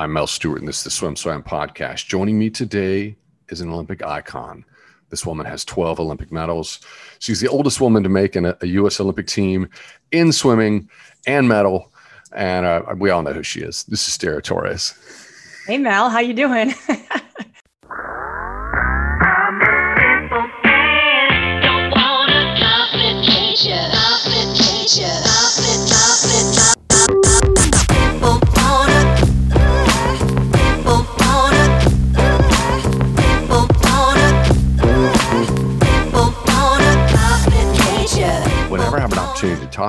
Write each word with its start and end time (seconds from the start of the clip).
I'm 0.00 0.14
Mel 0.14 0.26
Stewart, 0.26 0.60
and 0.60 0.66
this 0.66 0.78
is 0.78 0.84
the 0.84 0.90
Swim 0.90 1.14
Swam 1.14 1.42
podcast. 1.42 2.06
Joining 2.06 2.38
me 2.38 2.48
today 2.48 3.16
is 3.50 3.60
an 3.60 3.68
Olympic 3.68 4.02
icon. 4.02 4.64
This 5.10 5.26
woman 5.26 5.44
has 5.44 5.62
12 5.62 6.00
Olympic 6.00 6.32
medals. 6.32 6.80
She's 7.18 7.38
the 7.38 7.48
oldest 7.48 7.82
woman 7.82 8.02
to 8.04 8.08
make 8.08 8.34
a 8.34 8.56
U.S. 8.62 8.98
Olympic 8.98 9.26
team 9.26 9.68
in 10.10 10.32
swimming 10.32 10.88
and 11.26 11.46
medal. 11.46 11.92
And 12.32 12.64
uh, 12.64 12.94
we 12.96 13.10
all 13.10 13.20
know 13.20 13.34
who 13.34 13.42
she 13.42 13.60
is. 13.60 13.84
This 13.84 14.08
is 14.08 14.16
Dara 14.16 14.40
Torres. 14.40 14.94
Hey, 15.66 15.76
Mel. 15.76 16.08
How 16.08 16.20
you 16.20 16.32
doing? 16.32 16.72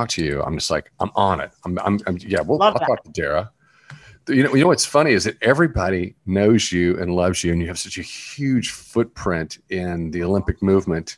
talk 0.02 0.10
to 0.10 0.24
you, 0.24 0.42
I'm 0.44 0.58
just 0.58 0.72
like, 0.72 0.92
I'm 1.00 1.12
on 1.16 1.40
it. 1.40 1.52
I'm, 1.66 1.78
I'm, 1.80 2.00
I'm 2.08 2.18
yeah, 2.20 2.42
well, 2.42 2.62
I'll 2.62 2.74
talk 2.74 3.04
to 3.04 3.12
Dara. 3.12 3.52
You 4.28 4.44
know, 4.44 4.54
you 4.54 4.62
know 4.62 4.68
what's 4.68 4.86
funny 4.86 5.14
is 5.14 5.24
that 5.24 5.38
everybody 5.42 6.16
knows 6.26 6.72
you 6.72 7.00
and 7.00 7.16
loves 7.16 7.44
you, 7.44 7.52
and 7.52 7.62
you 7.62 7.68
have 7.68 7.80
such 7.80 7.98
a 7.98 8.04
huge 8.04 8.70
footprint 8.72 9.58
in 9.70 10.12
the 10.12 10.24
Olympic 10.24 10.62
movement. 10.62 11.18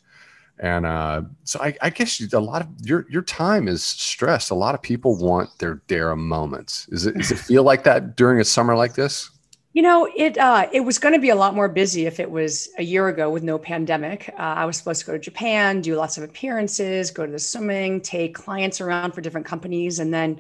And 0.60 0.86
uh, 0.86 1.24
so 1.44 1.60
I, 1.62 1.76
I 1.82 1.90
guess 1.90 2.22
a 2.32 2.40
lot 2.40 2.62
of 2.62 2.70
your 2.82 3.06
your 3.10 3.22
time 3.24 3.68
is 3.68 3.84
stressed. 3.84 4.52
A 4.52 4.56
lot 4.56 4.76
of 4.76 4.82
people 4.82 5.18
want 5.18 5.50
their 5.60 5.82
Dara 5.88 6.16
moments. 6.16 6.88
Is 6.90 7.06
it 7.06 7.16
does 7.16 7.32
it 7.32 7.40
feel 7.40 7.64
like 7.64 7.84
that 7.84 8.16
during 8.16 8.40
a 8.40 8.46
summer 8.46 8.76
like 8.76 8.94
this? 8.94 9.30
You 9.74 9.82
know, 9.82 10.08
it 10.16 10.38
uh, 10.38 10.70
it 10.72 10.82
was 10.82 11.00
going 11.00 11.14
to 11.14 11.20
be 11.20 11.30
a 11.30 11.36
lot 11.36 11.56
more 11.56 11.68
busy 11.68 12.06
if 12.06 12.20
it 12.20 12.30
was 12.30 12.70
a 12.78 12.84
year 12.84 13.08
ago 13.08 13.32
with 13.32 13.42
no 13.42 13.58
pandemic. 13.58 14.30
Uh, 14.38 14.42
I 14.42 14.66
was 14.66 14.78
supposed 14.78 15.00
to 15.02 15.08
go 15.08 15.14
to 15.14 15.20
Japan, 15.20 15.82
do 15.82 15.96
lots 15.96 16.16
of 16.16 16.24
appearances, 16.24 17.10
go 17.10 17.26
to 17.26 17.32
the 17.32 17.40
swimming, 17.40 18.00
take 18.00 18.36
clients 18.36 18.82
around 18.82 19.14
for 19.14 19.22
different 19.22 19.48
companies, 19.48 19.98
and 19.98 20.14
then 20.14 20.40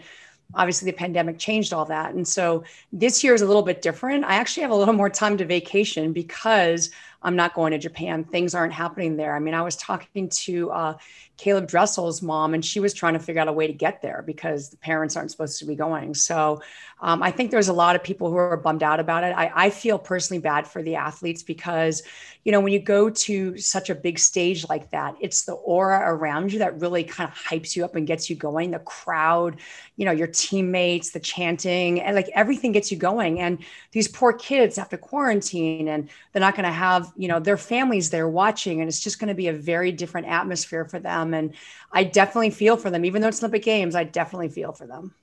obviously 0.53 0.91
the 0.91 0.95
pandemic 0.95 1.39
changed 1.39 1.73
all 1.73 1.85
that. 1.85 2.13
And 2.13 2.27
so 2.27 2.63
this 2.91 3.23
year 3.23 3.33
is 3.33 3.41
a 3.41 3.47
little 3.47 3.63
bit 3.63 3.81
different. 3.81 4.23
I 4.23 4.35
actually 4.35 4.61
have 4.63 4.71
a 4.71 4.75
little 4.75 4.93
more 4.93 5.09
time 5.09 5.37
to 5.37 5.45
vacation 5.45 6.13
because 6.13 6.91
I'm 7.23 7.35
not 7.35 7.55
going 7.55 7.71
to 7.71 7.79
Japan. 7.79 8.25
Things 8.25 8.53
aren't 8.53 8.73
happening 8.73 9.17
there. 9.17 9.35
I 9.35 9.39
mean, 9.39 9.55
I 9.55 9.63
was 9.63 9.75
talking 9.77 10.29
to 10.29 10.69
uh, 10.69 10.97
Caeleb 11.37 11.67
Dressel's 11.67 12.21
mom, 12.21 12.53
and 12.53 12.63
she 12.63 12.79
was 12.79 12.93
trying 12.93 13.13
to 13.13 13.19
figure 13.19 13.41
out 13.41 13.47
a 13.47 13.53
way 13.53 13.67
to 13.67 13.73
get 13.73 14.01
there 14.01 14.23
because 14.25 14.69
the 14.69 14.77
parents 14.77 15.15
aren't 15.15 15.31
supposed 15.31 15.59
to 15.59 15.65
be 15.65 15.75
going. 15.75 16.13
So 16.13 16.61
um, 17.03 17.21
I 17.21 17.31
think 17.31 17.51
there's 17.51 17.67
a 17.67 17.73
lot 17.73 17.95
of 17.97 18.03
people 18.03 18.29
who 18.29 18.37
are 18.37 18.55
bummed 18.55 18.81
out 18.81 18.99
about 18.99 19.25
it. 19.25 19.35
I, 19.35 19.51
I, 19.53 19.69
feel 19.71 19.99
personally 19.99 20.39
bad 20.39 20.65
for 20.65 20.81
the 20.81 20.95
athletes 20.95 21.43
because, 21.43 22.01
you 22.45 22.51
know, 22.53 22.61
when 22.61 22.71
you 22.71 22.79
go 22.79 23.09
to 23.09 23.57
such 23.57 23.89
a 23.89 23.95
big 23.95 24.17
stage 24.17 24.69
like 24.69 24.89
that, 24.91 25.15
it's 25.19 25.43
the 25.43 25.53
aura 25.53 26.01
around 26.05 26.53
you 26.53 26.59
that 26.59 26.79
really 26.79 27.03
kind 27.03 27.29
of 27.29 27.35
hypes 27.35 27.75
you 27.75 27.83
up 27.83 27.95
and 27.95 28.07
gets 28.07 28.29
you 28.29 28.37
going. 28.37 28.71
The 28.71 28.79
crowd, 28.79 29.59
you 29.97 30.05
know, 30.05 30.13
your 30.13 30.27
teammates, 30.27 31.11
the 31.11 31.19
chanting, 31.19 31.99
and 31.99 32.15
like 32.15 32.29
everything 32.33 32.71
gets 32.71 32.89
you 32.89 32.97
going. 32.97 33.41
And 33.41 33.57
these 33.91 34.07
poor 34.07 34.31
kids 34.31 34.77
have 34.77 34.89
to 34.89 34.97
quarantine 34.97 35.89
and 35.89 36.09
they're 36.31 36.39
not 36.39 36.55
going 36.55 36.65
to 36.65 36.71
have, 36.71 37.11
you 37.17 37.27
know, 37.27 37.39
their 37.39 37.57
families 37.57 38.11
there 38.11 38.29
watching. 38.29 38.79
And 38.79 38.87
it's 38.87 39.01
just 39.01 39.19
going 39.19 39.27
to 39.27 39.33
be 39.33 39.49
a 39.49 39.53
very 39.53 39.91
different 39.91 40.27
atmosphere 40.27 40.85
for 40.85 40.99
them 40.99 41.22
them. 41.23 41.33
And 41.33 41.53
I 41.91 42.03
definitely 42.03 42.49
feel 42.49 42.77
for 42.77 42.89
them, 42.89 43.05
even 43.05 43.21
though 43.21 43.27
it's 43.27 43.41
Olympic 43.41 43.63
Games, 43.63 43.95
I 43.95 44.03
definitely 44.03 44.49
feel 44.49 44.71
for 44.71 44.87
them. 44.87 45.13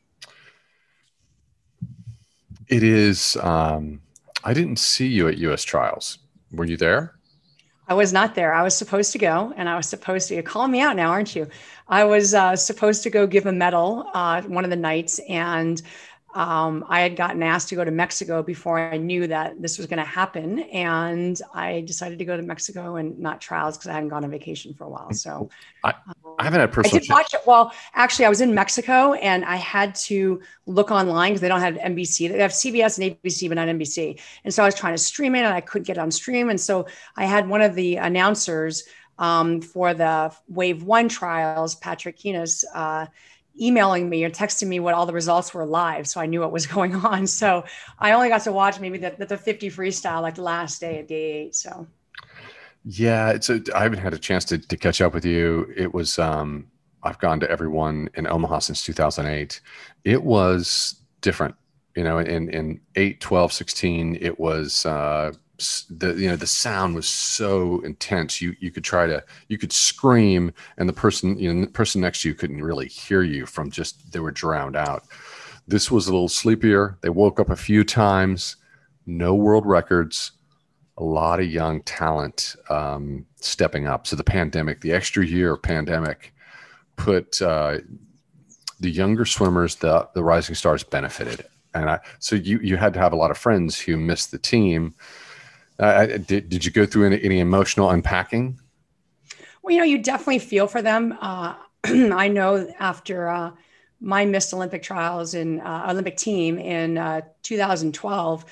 It 2.69 2.83
is, 2.83 3.37
um, 3.41 4.01
I 4.45 4.55
didn't 4.55 4.79
see 4.79 5.09
you 5.09 5.29
at 5.29 5.39
US 5.39 5.65
trials. 5.65 6.19
Were 6.53 6.65
you 6.65 6.77
there? 6.77 7.15
I 7.91 7.95
was 7.95 8.13
not 8.13 8.37
there. 8.37 8.55
I 8.55 8.63
was 8.63 8.77
supposed 8.77 9.11
to 9.13 9.19
go, 9.19 9.53
and 9.57 9.69
I 9.69 9.77
was 9.77 9.89
supposed 9.89 10.29
to. 10.29 10.35
You're 10.35 10.45
calling 10.45 10.71
me 10.71 10.81
out 10.81 10.95
now, 10.95 11.11
aren't 11.11 11.35
you? 11.35 11.49
I 11.89 12.05
was 12.05 12.35
uh, 12.35 12.55
supposed 12.55 13.03
to 13.03 13.11
go 13.11 13.27
give 13.27 13.47
a 13.47 13.53
medal 13.53 14.09
uh, 14.15 14.43
one 14.43 14.63
of 14.63 14.71
the 14.71 14.77
nights, 14.77 15.19
and 15.29 15.83
um, 16.35 16.85
I 16.89 17.01
had 17.01 17.17
gotten 17.17 17.43
asked 17.43 17.71
to 17.71 17.75
go 17.75 17.85
to 17.85 17.91
Mexico 17.91 18.43
before 18.43 18.79
I 18.79 18.97
knew 18.97 19.27
that 19.27 19.61
this 19.61 19.79
was 19.79 19.87
going 19.89 19.99
to 19.99 20.05
happen, 20.05 20.61
and 20.61 21.41
I 21.53 21.81
decided 21.81 22.19
to 22.21 22.25
go 22.25 22.37
to 22.37 22.43
Mexico 22.43 22.97
and 22.97 23.19
not 23.19 23.41
trials 23.41 23.77
because 23.77 23.89
I 23.89 23.95
hadn't 23.95 24.11
gone 24.11 24.23
on 24.23 24.31
vacation 24.31 24.73
for 24.73 24.85
a 24.85 24.89
while. 24.89 25.13
So 25.13 25.51
I, 25.83 25.95
I 26.39 26.45
haven't 26.45 26.61
had 26.61 26.73
personal. 26.73 26.97
I 26.97 27.01
did 27.01 27.11
watch 27.11 27.35
it. 27.35 27.41
Well, 27.47 27.73
actually, 27.95 28.27
I 28.27 28.29
was 28.29 28.41
in 28.41 28.55
Mexico 28.55 29.15
and 29.15 29.45
I 29.45 29.57
had 29.57 29.95
to 29.97 30.41
look 30.67 30.93
online 30.93 31.33
because 31.33 31.41
they 31.41 31.49
don't 31.49 31.61
have 31.61 31.75
NBC. 31.75 32.31
They 32.31 32.39
have 32.39 32.53
CBS 32.53 32.99
and 32.99 33.21
ABC, 33.23 33.49
but 33.49 33.57
not 33.57 33.67
NBC. 33.67 34.21
And 34.45 34.55
so 34.55 34.63
I 34.63 34.67
was 34.67 34.77
trying 34.77 34.95
to 34.95 34.99
stream 34.99 35.35
it, 35.35 35.41
and 35.41 35.53
I 35.53 35.61
couldn't 35.61 35.87
get 35.87 35.99
on 35.99 36.13
stream. 36.13 36.49
And 36.49 36.61
so 36.61 36.87
I 37.17 37.25
had 37.25 37.49
one 37.49 37.61
of 37.61 37.75
the 37.75 37.97
announcers 37.97 38.85
um, 39.19 39.61
for 39.61 39.95
the 39.95 40.33
Wave 40.49 40.85
One 40.85 41.09
trials, 41.09 41.75
Patrick 41.75 42.17
Kenes. 42.17 42.65
Uh, 42.73 43.07
emailing 43.61 44.09
me 44.09 44.25
or 44.25 44.31
texting 44.31 44.69
me 44.69 44.81
what 44.81 44.95
all 44.95 45.07
the 45.07 45.13
results 45.13 45.53
were 45.53 45.67
live 45.67 46.09
so 46.09 46.21
i 46.21 46.27
knew 46.27 46.41
what 46.41 46.53
was 46.53 46.67
going 46.77 46.95
on. 46.95 47.27
So 47.27 47.65
i 47.99 48.13
only 48.13 48.29
got 48.29 48.43
to 48.43 48.53
watch 48.53 48.81
maybe 48.81 48.99
the, 48.99 49.15
the 49.19 49.37
50 49.37 49.71
freestyle 49.71 50.23
like 50.23 50.37
the 50.37 50.43
last 50.43 50.81
day 50.81 51.01
of 51.01 51.07
day 51.07 51.33
eight 51.43 51.55
so. 51.55 51.87
Yeah 52.85 53.31
it's 53.31 53.51
a, 53.51 53.61
i 53.75 53.83
haven't 53.83 53.99
had 53.99 54.15
a 54.15 54.19
chance 54.19 54.45
to, 54.47 54.59
to 54.59 54.77
catch 54.77 55.01
up 55.01 55.15
with 55.15 55.25
you. 55.25 55.73
It 55.77 55.93
was 55.93 56.19
um 56.19 56.67
i've 57.03 57.19
gone 57.19 57.41
to 57.41 57.51
everyone 57.51 58.09
in 58.15 58.27
omaha 58.27 58.59
since 58.59 58.85
2008 58.85 59.61
it 60.05 60.23
was 60.23 60.97
different 61.21 61.55
you 61.97 62.05
know 62.05 62.19
in 62.19 62.49
in 62.51 62.81
8 62.97 63.21
12 63.21 63.53
16 63.53 64.19
it 64.21 64.39
was 64.39 64.87
uh 64.87 65.33
the 65.91 66.15
you 66.15 66.29
know 66.29 66.37
the 66.37 66.47
sound 66.47 66.95
was 66.95 67.09
so 67.09 67.81
intense 67.81 68.41
you 68.41 68.55
you 68.61 68.71
could 68.71 68.85
try 68.85 69.07
to 69.07 69.23
you 69.49 69.59
could 69.59 69.73
scream 69.73 70.53
and 70.79 70.89
the 70.89 70.93
person 70.93 71.39
you 71.39 71.53
know 71.53 71.65
the 71.65 71.71
person 71.71 72.01
next 72.01 72.23
to 72.23 72.29
you 72.29 72.35
couldn't 72.35 72.63
really 72.63 72.89
hear 72.89 73.23
you 73.23 73.47
from 73.47 73.71
just 73.71 74.13
they 74.13 74.21
were 74.21 74.31
drowned 74.31 74.77
out. 74.77 75.05
This 75.67 75.91
was 75.91 76.09
a 76.09 76.13
little 76.13 76.29
sleepier. 76.29 76.99
They 77.01 77.11
woke 77.11 77.39
up 77.39 77.51
a 77.51 77.57
few 77.57 77.85
times. 77.85 78.57
No 79.07 79.35
world 79.35 79.67
records. 79.67 80.33
A 80.99 81.05
lot 81.05 81.41
of 81.41 81.47
young 81.47 81.83
talent 81.83 82.57
um, 82.69 83.27
stepping 83.37 83.87
up. 83.87 84.07
So 84.07 84.17
the 84.17 84.25
pandemic 84.25 84.81
the 84.81 84.93
extra 84.93 85.25
year 85.25 85.55
of 85.55 85.63
pandemic 85.63 86.35
put 86.97 87.41
uh, 87.41 87.79
the 88.81 88.91
younger 88.91 89.25
swimmers 89.25 89.77
the 89.77 90.09
the 90.15 90.25
rising 90.25 90.55
stars 90.55 90.83
benefited. 90.83 91.45
And 91.75 91.89
I, 91.89 92.01
so 92.19 92.37
you 92.37 92.59
you 92.61 92.77
had 92.77 92.95
to 92.95 93.01
have 93.01 93.13
a 93.13 93.17
lot 93.17 93.31
of 93.31 93.39
friends 93.39 93.79
who 93.79 93.97
missed 93.97 94.31
the 94.31 94.39
team 94.39 94.95
uh, 95.81 96.07
did, 96.19 96.49
did 96.49 96.65
you 96.65 96.71
go 96.71 96.87
through 96.87 97.07
any, 97.07 97.23
any, 97.23 97.41
emotional 97.41 97.91
unpacking? 97.91 98.61
Well, 99.63 99.75
you 99.75 99.79
know, 99.79 99.87
you 99.87 99.99
definitely 99.99 100.39
feel 100.39 100.67
for 100.67 100.83
them. 100.83 101.17
Uh, 101.21 101.55
I 101.85 102.29
know 102.29 102.73
after 102.79 103.29
uh, 103.29 103.53
my 104.01 104.25
missed 104.25 104.53
Olympic 104.53 104.83
trials 104.83 105.35
in 105.35 105.61
uh, 105.61 105.87
Olympic 105.89 106.17
team 106.17 106.59
in 106.59 106.99
uh, 106.99 107.23
2012, 107.43 108.45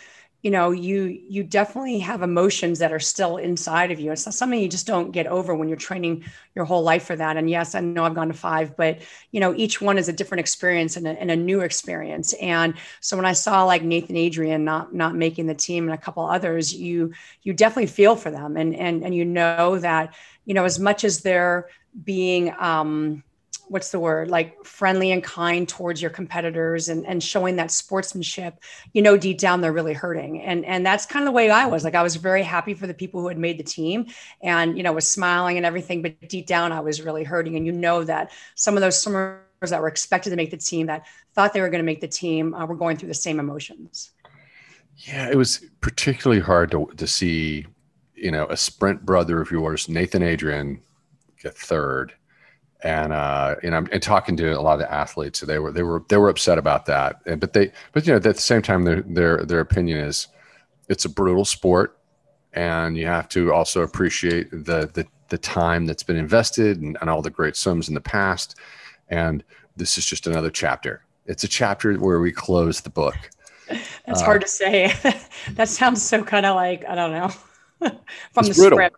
you 0.42 0.52
know 0.52 0.70
you 0.70 1.20
you 1.28 1.42
definitely 1.42 1.98
have 1.98 2.22
emotions 2.22 2.78
that 2.78 2.92
are 2.92 3.00
still 3.00 3.38
inside 3.38 3.90
of 3.90 3.98
you. 3.98 4.12
It's 4.12 4.24
not 4.24 4.34
something 4.34 4.60
you 4.60 4.68
just 4.68 4.86
don't 4.86 5.10
get 5.10 5.26
over 5.26 5.54
when 5.54 5.68
you're 5.68 5.76
training 5.76 6.24
your 6.54 6.64
whole 6.64 6.82
life 6.82 7.04
for 7.04 7.16
that. 7.16 7.36
And 7.36 7.50
yes 7.50 7.74
i 7.74 7.80
know 7.80 8.04
i've 8.04 8.14
gone 8.14 8.28
to 8.28 8.34
five 8.34 8.76
but 8.76 9.00
you 9.32 9.40
know 9.40 9.54
each 9.54 9.80
one 9.80 9.98
is 9.98 10.08
a 10.08 10.12
different 10.12 10.40
experience 10.40 10.96
and 10.96 11.06
a, 11.06 11.20
and 11.20 11.30
a 11.30 11.36
new 11.36 11.60
experience. 11.60 12.34
And 12.34 12.74
so 13.00 13.16
when 13.16 13.26
i 13.26 13.32
saw 13.32 13.64
like 13.64 13.82
nathan 13.82 14.16
adrian 14.16 14.64
not 14.64 14.94
not 14.94 15.14
making 15.14 15.46
the 15.46 15.54
team 15.54 15.84
and 15.84 15.94
a 15.94 16.02
couple 16.02 16.24
others 16.24 16.72
you 16.72 17.12
you 17.42 17.52
definitely 17.52 17.86
feel 17.86 18.14
for 18.14 18.30
them. 18.30 18.56
And 18.56 18.76
and 18.76 19.04
and 19.04 19.14
you 19.14 19.24
know 19.24 19.78
that 19.78 20.14
you 20.44 20.54
know 20.54 20.64
as 20.64 20.78
much 20.78 21.04
as 21.04 21.20
they're 21.20 21.68
being 22.04 22.54
um 22.58 23.24
what's 23.68 23.90
the 23.90 24.00
word 24.00 24.30
like 24.30 24.64
friendly 24.64 25.12
and 25.12 25.22
kind 25.22 25.68
towards 25.68 26.00
your 26.00 26.10
competitors 26.10 26.88
and, 26.88 27.06
and 27.06 27.22
showing 27.22 27.56
that 27.56 27.70
sportsmanship 27.70 28.58
you 28.92 29.02
know 29.02 29.16
deep 29.16 29.38
down 29.38 29.60
they're 29.60 29.72
really 29.72 29.92
hurting. 29.92 30.42
And 30.42 30.64
and 30.64 30.84
that's 30.84 31.06
kind 31.06 31.22
of 31.22 31.26
the 31.26 31.32
way 31.32 31.50
i 31.50 31.66
was. 31.66 31.84
Like 31.84 31.94
i 31.94 32.02
was 32.02 32.16
very 32.16 32.42
happy 32.42 32.74
for 32.74 32.86
the 32.86 32.94
people 32.94 33.20
who 33.20 33.28
had 33.28 33.38
made 33.38 33.58
the 33.58 33.64
team 33.64 34.06
and 34.42 34.76
you 34.76 34.82
know 34.82 34.92
was 34.92 35.06
smiling 35.06 35.56
and 35.56 35.66
everything 35.66 36.02
but 36.02 36.28
deep 36.28 36.46
down 36.46 36.72
i 36.72 36.80
was 36.80 37.02
really 37.02 37.24
hurting. 37.24 37.56
And 37.56 37.66
you 37.66 37.72
know 37.72 38.04
that 38.04 38.32
some 38.54 38.76
of 38.76 38.80
those 38.80 39.00
swimmers 39.00 39.40
that 39.62 39.80
were 39.80 39.88
expected 39.88 40.30
to 40.30 40.36
make 40.36 40.50
the 40.50 40.56
team 40.56 40.86
that 40.86 41.06
thought 41.34 41.52
they 41.52 41.60
were 41.60 41.70
going 41.70 41.82
to 41.82 41.86
make 41.86 42.00
the 42.00 42.08
team 42.08 42.54
uh, 42.54 42.64
were 42.66 42.76
going 42.76 42.96
through 42.96 43.08
the 43.08 43.14
same 43.14 43.40
emotions. 43.40 44.10
Yeah 44.96 45.28
it 45.30 45.36
was 45.36 45.64
particularly 45.80 46.40
hard 46.40 46.70
to, 46.72 46.90
to 46.96 47.06
see 47.06 47.66
you 48.14 48.30
know 48.30 48.46
a 48.46 48.56
sprint 48.56 49.04
brother 49.04 49.40
of 49.40 49.50
yours 49.50 49.88
nathan 49.88 50.22
adrian 50.22 50.80
get 51.40 51.56
third 51.56 52.14
and 52.82 53.12
uh, 53.12 53.56
and 53.62 53.74
I'm 53.74 53.88
and 53.90 54.02
talking 54.02 54.36
to 54.36 54.52
a 54.52 54.60
lot 54.60 54.74
of 54.74 54.80
the 54.80 54.92
athletes, 54.92 55.40
they 55.40 55.58
were 55.58 55.72
they 55.72 55.82
were 55.82 56.04
they 56.08 56.16
were 56.16 56.28
upset 56.28 56.58
about 56.58 56.86
that. 56.86 57.20
And, 57.26 57.40
but 57.40 57.52
they 57.52 57.72
but 57.92 58.06
you 58.06 58.12
know 58.12 58.16
at 58.16 58.22
the 58.22 58.34
same 58.34 58.62
time 58.62 58.84
their 58.84 59.02
their 59.02 59.44
their 59.44 59.60
opinion 59.60 59.98
is 59.98 60.28
it's 60.88 61.04
a 61.04 61.08
brutal 61.08 61.44
sport, 61.44 61.98
and 62.52 62.96
you 62.96 63.06
have 63.06 63.28
to 63.30 63.52
also 63.52 63.82
appreciate 63.82 64.50
the 64.50 64.90
the 64.94 65.06
the 65.28 65.38
time 65.38 65.86
that's 65.86 66.02
been 66.02 66.16
invested 66.16 66.80
and, 66.80 66.96
and 67.00 67.10
all 67.10 67.20
the 67.20 67.30
great 67.30 67.56
sums 67.56 67.88
in 67.88 67.94
the 67.94 68.00
past. 68.00 68.56
And 69.08 69.44
this 69.76 69.98
is 69.98 70.06
just 70.06 70.26
another 70.26 70.50
chapter. 70.50 71.02
It's 71.26 71.44
a 71.44 71.48
chapter 71.48 71.94
where 71.94 72.20
we 72.20 72.32
close 72.32 72.80
the 72.80 72.90
book. 72.90 73.16
That's 74.06 74.22
uh, 74.22 74.24
hard 74.24 74.42
to 74.42 74.48
say. 74.48 74.94
that 75.52 75.68
sounds 75.68 76.02
so 76.02 76.22
kind 76.22 76.46
of 76.46 76.54
like 76.54 76.84
I 76.88 76.94
don't 76.94 77.12
know 77.12 77.28
from 78.32 78.46
the 78.46 78.54
brutal. 78.54 78.78
script. 78.78 78.96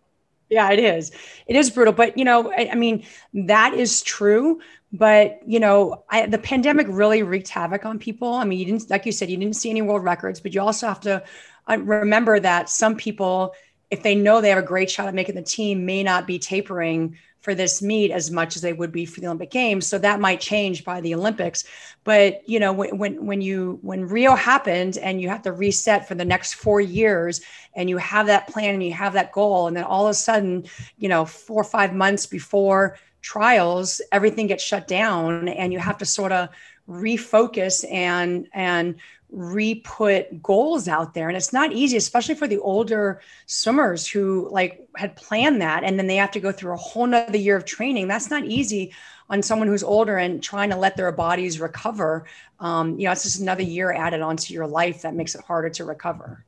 Yeah, 0.50 0.70
it 0.72 0.80
is. 0.80 1.12
It 1.46 1.54
is 1.56 1.70
brutal, 1.70 1.92
but 1.94 2.18
you 2.18 2.24
know, 2.24 2.52
I, 2.52 2.70
I 2.72 2.74
mean, 2.74 3.04
that 3.34 3.74
is 3.74 4.02
true. 4.02 4.60
But 4.92 5.40
you 5.46 5.60
know, 5.60 6.02
I, 6.10 6.26
the 6.26 6.38
pandemic 6.38 6.88
really 6.90 7.22
wreaked 7.22 7.48
havoc 7.48 7.84
on 7.86 8.00
people. 8.00 8.34
I 8.34 8.44
mean, 8.44 8.58
you 8.58 8.64
didn't, 8.64 8.90
like 8.90 9.06
you 9.06 9.12
said, 9.12 9.30
you 9.30 9.36
didn't 9.36 9.54
see 9.56 9.70
any 9.70 9.82
world 9.82 10.02
records, 10.02 10.40
but 10.40 10.52
you 10.52 10.60
also 10.60 10.88
have 10.88 11.00
to 11.02 11.22
uh, 11.68 11.78
remember 11.78 12.40
that 12.40 12.68
some 12.68 12.96
people, 12.96 13.54
if 13.90 14.02
they 14.02 14.16
know 14.16 14.40
they 14.40 14.48
have 14.48 14.58
a 14.58 14.62
great 14.62 14.90
shot 14.90 15.06
at 15.06 15.14
making 15.14 15.36
the 15.36 15.42
team, 15.42 15.86
may 15.86 16.02
not 16.02 16.26
be 16.26 16.40
tapering 16.40 17.16
for 17.40 17.54
this 17.54 17.80
meet 17.80 18.10
as 18.10 18.30
much 18.30 18.56
as 18.56 18.62
they 18.62 18.72
would 18.72 18.92
be 18.92 19.06
for 19.06 19.20
the 19.20 19.26
Olympic 19.26 19.50
Games. 19.50 19.86
So 19.86 19.98
that 19.98 20.20
might 20.20 20.40
change 20.40 20.84
by 20.84 21.00
the 21.00 21.14
Olympics. 21.14 21.64
But 22.04 22.48
you 22.48 22.60
know, 22.60 22.72
when 22.72 22.98
when 22.98 23.26
when 23.26 23.40
you 23.40 23.78
when 23.82 24.06
Rio 24.06 24.34
happened 24.34 24.98
and 24.98 25.20
you 25.20 25.28
have 25.28 25.42
to 25.42 25.52
reset 25.52 26.06
for 26.06 26.14
the 26.14 26.24
next 26.24 26.54
four 26.54 26.80
years, 26.80 27.40
and 27.74 27.88
you 27.88 27.96
have 27.98 28.26
that 28.26 28.48
plan 28.48 28.74
and 28.74 28.82
you 28.82 28.92
have 28.92 29.14
that 29.14 29.32
goal, 29.32 29.66
and 29.66 29.76
then 29.76 29.84
all 29.84 30.06
of 30.06 30.10
a 30.10 30.14
sudden, 30.14 30.64
you 30.98 31.08
know, 31.08 31.24
four 31.24 31.60
or 31.60 31.64
five 31.64 31.94
months 31.94 32.26
before 32.26 32.98
trials, 33.22 34.00
everything 34.12 34.46
gets 34.46 34.64
shut 34.64 34.86
down, 34.86 35.48
and 35.48 35.72
you 35.72 35.78
have 35.78 35.98
to 35.98 36.06
sort 36.06 36.32
of 36.32 36.48
refocus 36.88 37.90
and 37.90 38.48
and 38.52 38.96
re-put 39.32 40.42
goals 40.42 40.88
out 40.88 41.14
there. 41.14 41.28
And 41.28 41.36
it's 41.36 41.52
not 41.52 41.72
easy 41.72 41.96
especially 41.96 42.34
for 42.34 42.48
the 42.48 42.58
older 42.58 43.20
swimmers 43.46 44.06
who 44.06 44.48
like 44.50 44.88
had 44.96 45.16
planned 45.16 45.60
that 45.62 45.84
and 45.84 45.98
then 45.98 46.06
they 46.06 46.16
have 46.16 46.30
to 46.32 46.40
go 46.40 46.52
through 46.52 46.72
a 46.72 46.76
whole 46.76 47.06
nother 47.06 47.38
year 47.38 47.56
of 47.56 47.64
training. 47.64 48.08
That's 48.08 48.30
not 48.30 48.44
easy 48.44 48.92
on 49.28 49.42
someone 49.42 49.68
who's 49.68 49.84
older 49.84 50.16
and 50.16 50.42
trying 50.42 50.70
to 50.70 50.76
let 50.76 50.96
their 50.96 51.12
bodies 51.12 51.60
recover. 51.60 52.26
Um, 52.58 52.98
you 52.98 53.06
know 53.06 53.12
it's 53.12 53.22
just 53.22 53.40
another 53.40 53.62
year 53.62 53.92
added 53.92 54.20
onto 54.20 54.52
your 54.52 54.66
life 54.66 55.02
that 55.02 55.14
makes 55.14 55.34
it 55.34 55.42
harder 55.42 55.70
to 55.70 55.84
recover. 55.84 56.44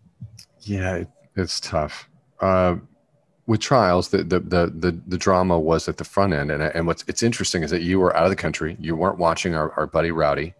Yeah 0.60 1.04
it's 1.36 1.60
tough. 1.60 2.08
Uh, 2.40 2.76
with 3.46 3.60
trials 3.60 4.08
the, 4.08 4.18
the, 4.18 4.40
the 4.40 4.72
the 4.74 5.00
the 5.08 5.18
drama 5.18 5.58
was 5.58 5.88
at 5.88 5.96
the 5.96 6.04
front 6.04 6.32
end. 6.32 6.50
And, 6.50 6.62
and 6.62 6.86
what's 6.86 7.04
it's 7.08 7.22
interesting 7.22 7.62
is 7.62 7.70
that 7.70 7.82
you 7.82 7.98
were 8.00 8.16
out 8.16 8.24
of 8.24 8.30
the 8.30 8.36
country. 8.36 8.76
You 8.80 8.96
weren't 8.96 9.18
watching 9.18 9.54
our, 9.54 9.72
our 9.72 9.86
buddy 9.86 10.10
rowdy. 10.10 10.54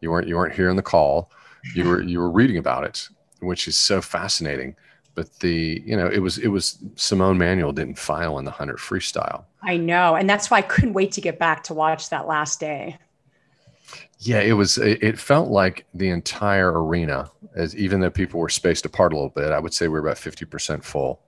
You 0.00 0.10
weren't 0.10 0.28
you 0.28 0.36
weren't 0.36 0.54
hearing 0.54 0.76
the 0.76 0.82
call 0.82 1.30
you 1.74 1.88
were 1.88 2.02
you 2.02 2.18
were 2.20 2.30
reading 2.30 2.58
about 2.58 2.84
it, 2.84 3.08
which 3.40 3.68
is 3.68 3.76
so 3.76 4.00
fascinating. 4.00 4.76
But 5.14 5.40
the 5.40 5.82
you 5.84 5.96
know 5.96 6.06
it 6.06 6.20
was 6.20 6.38
it 6.38 6.48
was 6.48 6.78
Simone 6.94 7.38
Manuel 7.38 7.72
didn't 7.72 7.98
file 7.98 8.38
in 8.38 8.44
the 8.44 8.50
hundred 8.50 8.78
freestyle. 8.78 9.44
I 9.62 9.76
know, 9.76 10.14
and 10.14 10.28
that's 10.30 10.50
why 10.50 10.58
I 10.58 10.62
couldn't 10.62 10.92
wait 10.92 11.12
to 11.12 11.20
get 11.20 11.38
back 11.38 11.64
to 11.64 11.74
watch 11.74 12.10
that 12.10 12.26
last 12.26 12.60
day. 12.60 12.98
Yeah, 14.20 14.40
it 14.40 14.52
was. 14.52 14.78
It 14.78 15.18
felt 15.18 15.48
like 15.48 15.86
the 15.94 16.08
entire 16.08 16.84
arena, 16.84 17.30
as 17.54 17.76
even 17.76 18.00
though 18.00 18.10
people 18.10 18.40
were 18.40 18.48
spaced 18.48 18.84
apart 18.84 19.12
a 19.12 19.16
little 19.16 19.30
bit, 19.30 19.52
I 19.52 19.60
would 19.60 19.72
say 19.72 19.86
we 19.86 19.92
were 19.92 20.06
about 20.06 20.18
fifty 20.18 20.44
percent 20.44 20.84
full. 20.84 21.20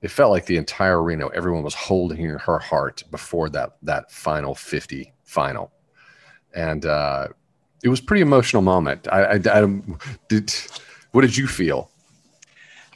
It 0.00 0.10
felt 0.10 0.30
like 0.30 0.46
the 0.46 0.56
entire 0.56 1.02
arena, 1.02 1.28
everyone 1.34 1.62
was 1.62 1.74
holding 1.74 2.24
her 2.24 2.58
heart 2.58 3.04
before 3.10 3.48
that 3.50 3.76
that 3.82 4.10
final 4.10 4.54
fifty 4.54 5.12
final, 5.24 5.70
and 6.54 6.86
uh, 6.86 7.28
it 7.84 7.88
was 7.88 8.00
pretty 8.00 8.22
emotional 8.22 8.62
moment. 8.62 9.06
I, 9.12 9.24
I, 9.24 9.34
I 9.34 9.80
did. 10.28 10.52
What 11.12 11.20
did 11.20 11.36
you 11.36 11.46
feel? 11.46 11.90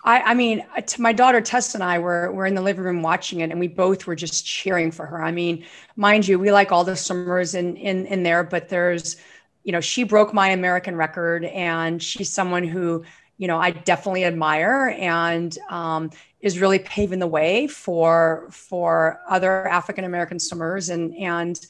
I, 0.03 0.23
I 0.23 0.35
mean, 0.35 0.65
my 0.99 1.13
daughter 1.13 1.43
Tess 1.43 1.75
and 1.75 1.85
I 1.85 1.99
were 1.99 2.33
were 2.33 2.47
in 2.47 2.55
the 2.55 2.63
living 2.63 2.83
room 2.83 3.03
watching 3.03 3.41
it, 3.41 3.51
and 3.51 3.61
we 3.61 3.69
both 3.69 4.07
were 4.07 4.17
just 4.17 4.47
cheering 4.47 4.91
for 4.91 5.05
her. 5.05 5.23
I 5.23 5.31
mean, 5.31 5.65
mind 5.97 6.27
you, 6.27 6.39
we 6.39 6.51
like 6.51 6.73
all 6.73 6.85
the 6.85 6.97
swimmers 6.97 7.55
in 7.55 7.77
in 7.77 8.07
in 8.07 8.23
there, 8.23 8.43
but 8.43 8.71
there's, 8.71 9.17
you 9.63 9.73
know, 9.73 9.81
she 9.81 10.05
broke 10.05 10.33
my 10.33 10.49
American 10.49 10.97
record, 10.97 11.45
and 11.45 12.03
she's 12.03 12.33
someone 12.33 12.65
who, 12.65 13.05
you 13.37 13.47
know, 13.47 13.59
I 13.59 13.73
definitely 13.73 14.25
admire, 14.25 14.97
and 14.99 15.57
um, 15.69 16.11
is 16.41 16.59
really 16.59 16.79
paving 16.79 17.19
the 17.19 17.27
way 17.27 17.67
for 17.67 18.49
for 18.51 19.21
other 19.29 19.69
African 19.69 20.05
American 20.05 20.39
swimmers, 20.39 20.89
and 20.89 21.15
and 21.19 21.61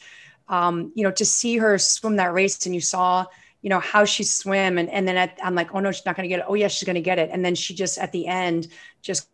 um, 0.49 0.93
you 0.95 1.05
know, 1.05 1.11
to 1.13 1.25
see 1.25 1.59
her 1.59 1.79
swim 1.79 2.17
that 2.17 2.33
race 2.33 2.65
and 2.67 2.75
you 2.75 2.81
saw, 2.81 3.25
you 3.63 3.71
know, 3.71 3.81
how 3.81 4.05
she 4.05 4.25
swim. 4.25 4.79
And, 4.79 4.89
and 4.91 5.07
then 5.07 5.17
at, 5.17 5.39
I'm 5.43 5.55
like, 5.55 5.75
oh 5.75 5.81
no, 5.81 5.93
she's 5.93 6.07
not 6.07 6.17
going 6.17 6.29
to 6.29 6.29
get 6.29 6.41
it. 6.41 6.47
Oh 6.49 6.55
yeah, 6.55 6.69
she's 6.69 6.87
going 6.87 6.95
to 6.95 7.01
get 7.01 7.19
it. 7.19 7.31
And 7.33 7.45
then 7.45 7.55
she 7.55 7.75
just, 7.75 7.99
at 7.99 8.13
the 8.13 8.27
end, 8.27 8.69
just 9.03 9.29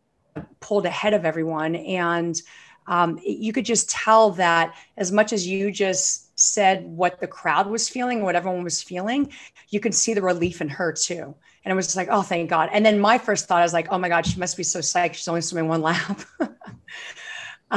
pulled 0.61 0.87
ahead 0.87 1.15
of 1.15 1.25
everyone. 1.25 1.77
And 1.77 2.41
um, 2.87 3.19
you 3.23 3.53
could 3.53 3.65
just 3.65 3.89
tell 3.89 4.31
that 4.33 4.75
as 4.97 5.13
much 5.13 5.33
as 5.33 5.47
you 5.47 5.71
just 5.71 6.39
said 6.39 6.85
what 6.85 7.21
the 7.21 7.27
crowd 7.27 7.67
was 7.67 7.89
feeling, 7.89 8.23
what 8.23 8.37
everyone 8.37 8.65
was 8.65 8.83
feeling, 8.83 9.33
you 9.71 9.81
could 9.81 9.95
see 9.95 10.15
the 10.15 10.23
relief 10.23 10.61
in 10.61 10.69
her 10.69 10.93
too. 10.93 11.35
And 11.65 11.73
it 11.73 11.75
was 11.75 11.87
just 11.87 11.97
like, 11.97 12.09
oh, 12.11 12.23
thank 12.23 12.51
God. 12.51 12.69
And 12.73 12.85
then 12.85 12.99
my 12.99 13.17
first 13.17 13.47
thought 13.47 13.61
I 13.61 13.63
was 13.63 13.73
like, 13.73 13.89
oh 13.91 13.99
my 13.99 14.09
God, 14.09 14.27
she 14.27 14.39
must 14.39 14.57
be 14.57 14.63
so 14.63 14.81
psyched. 14.81 15.15
She's 15.15 15.29
only 15.29 15.41
swimming 15.41 15.69
one 15.69 15.81
lap. 15.81 16.21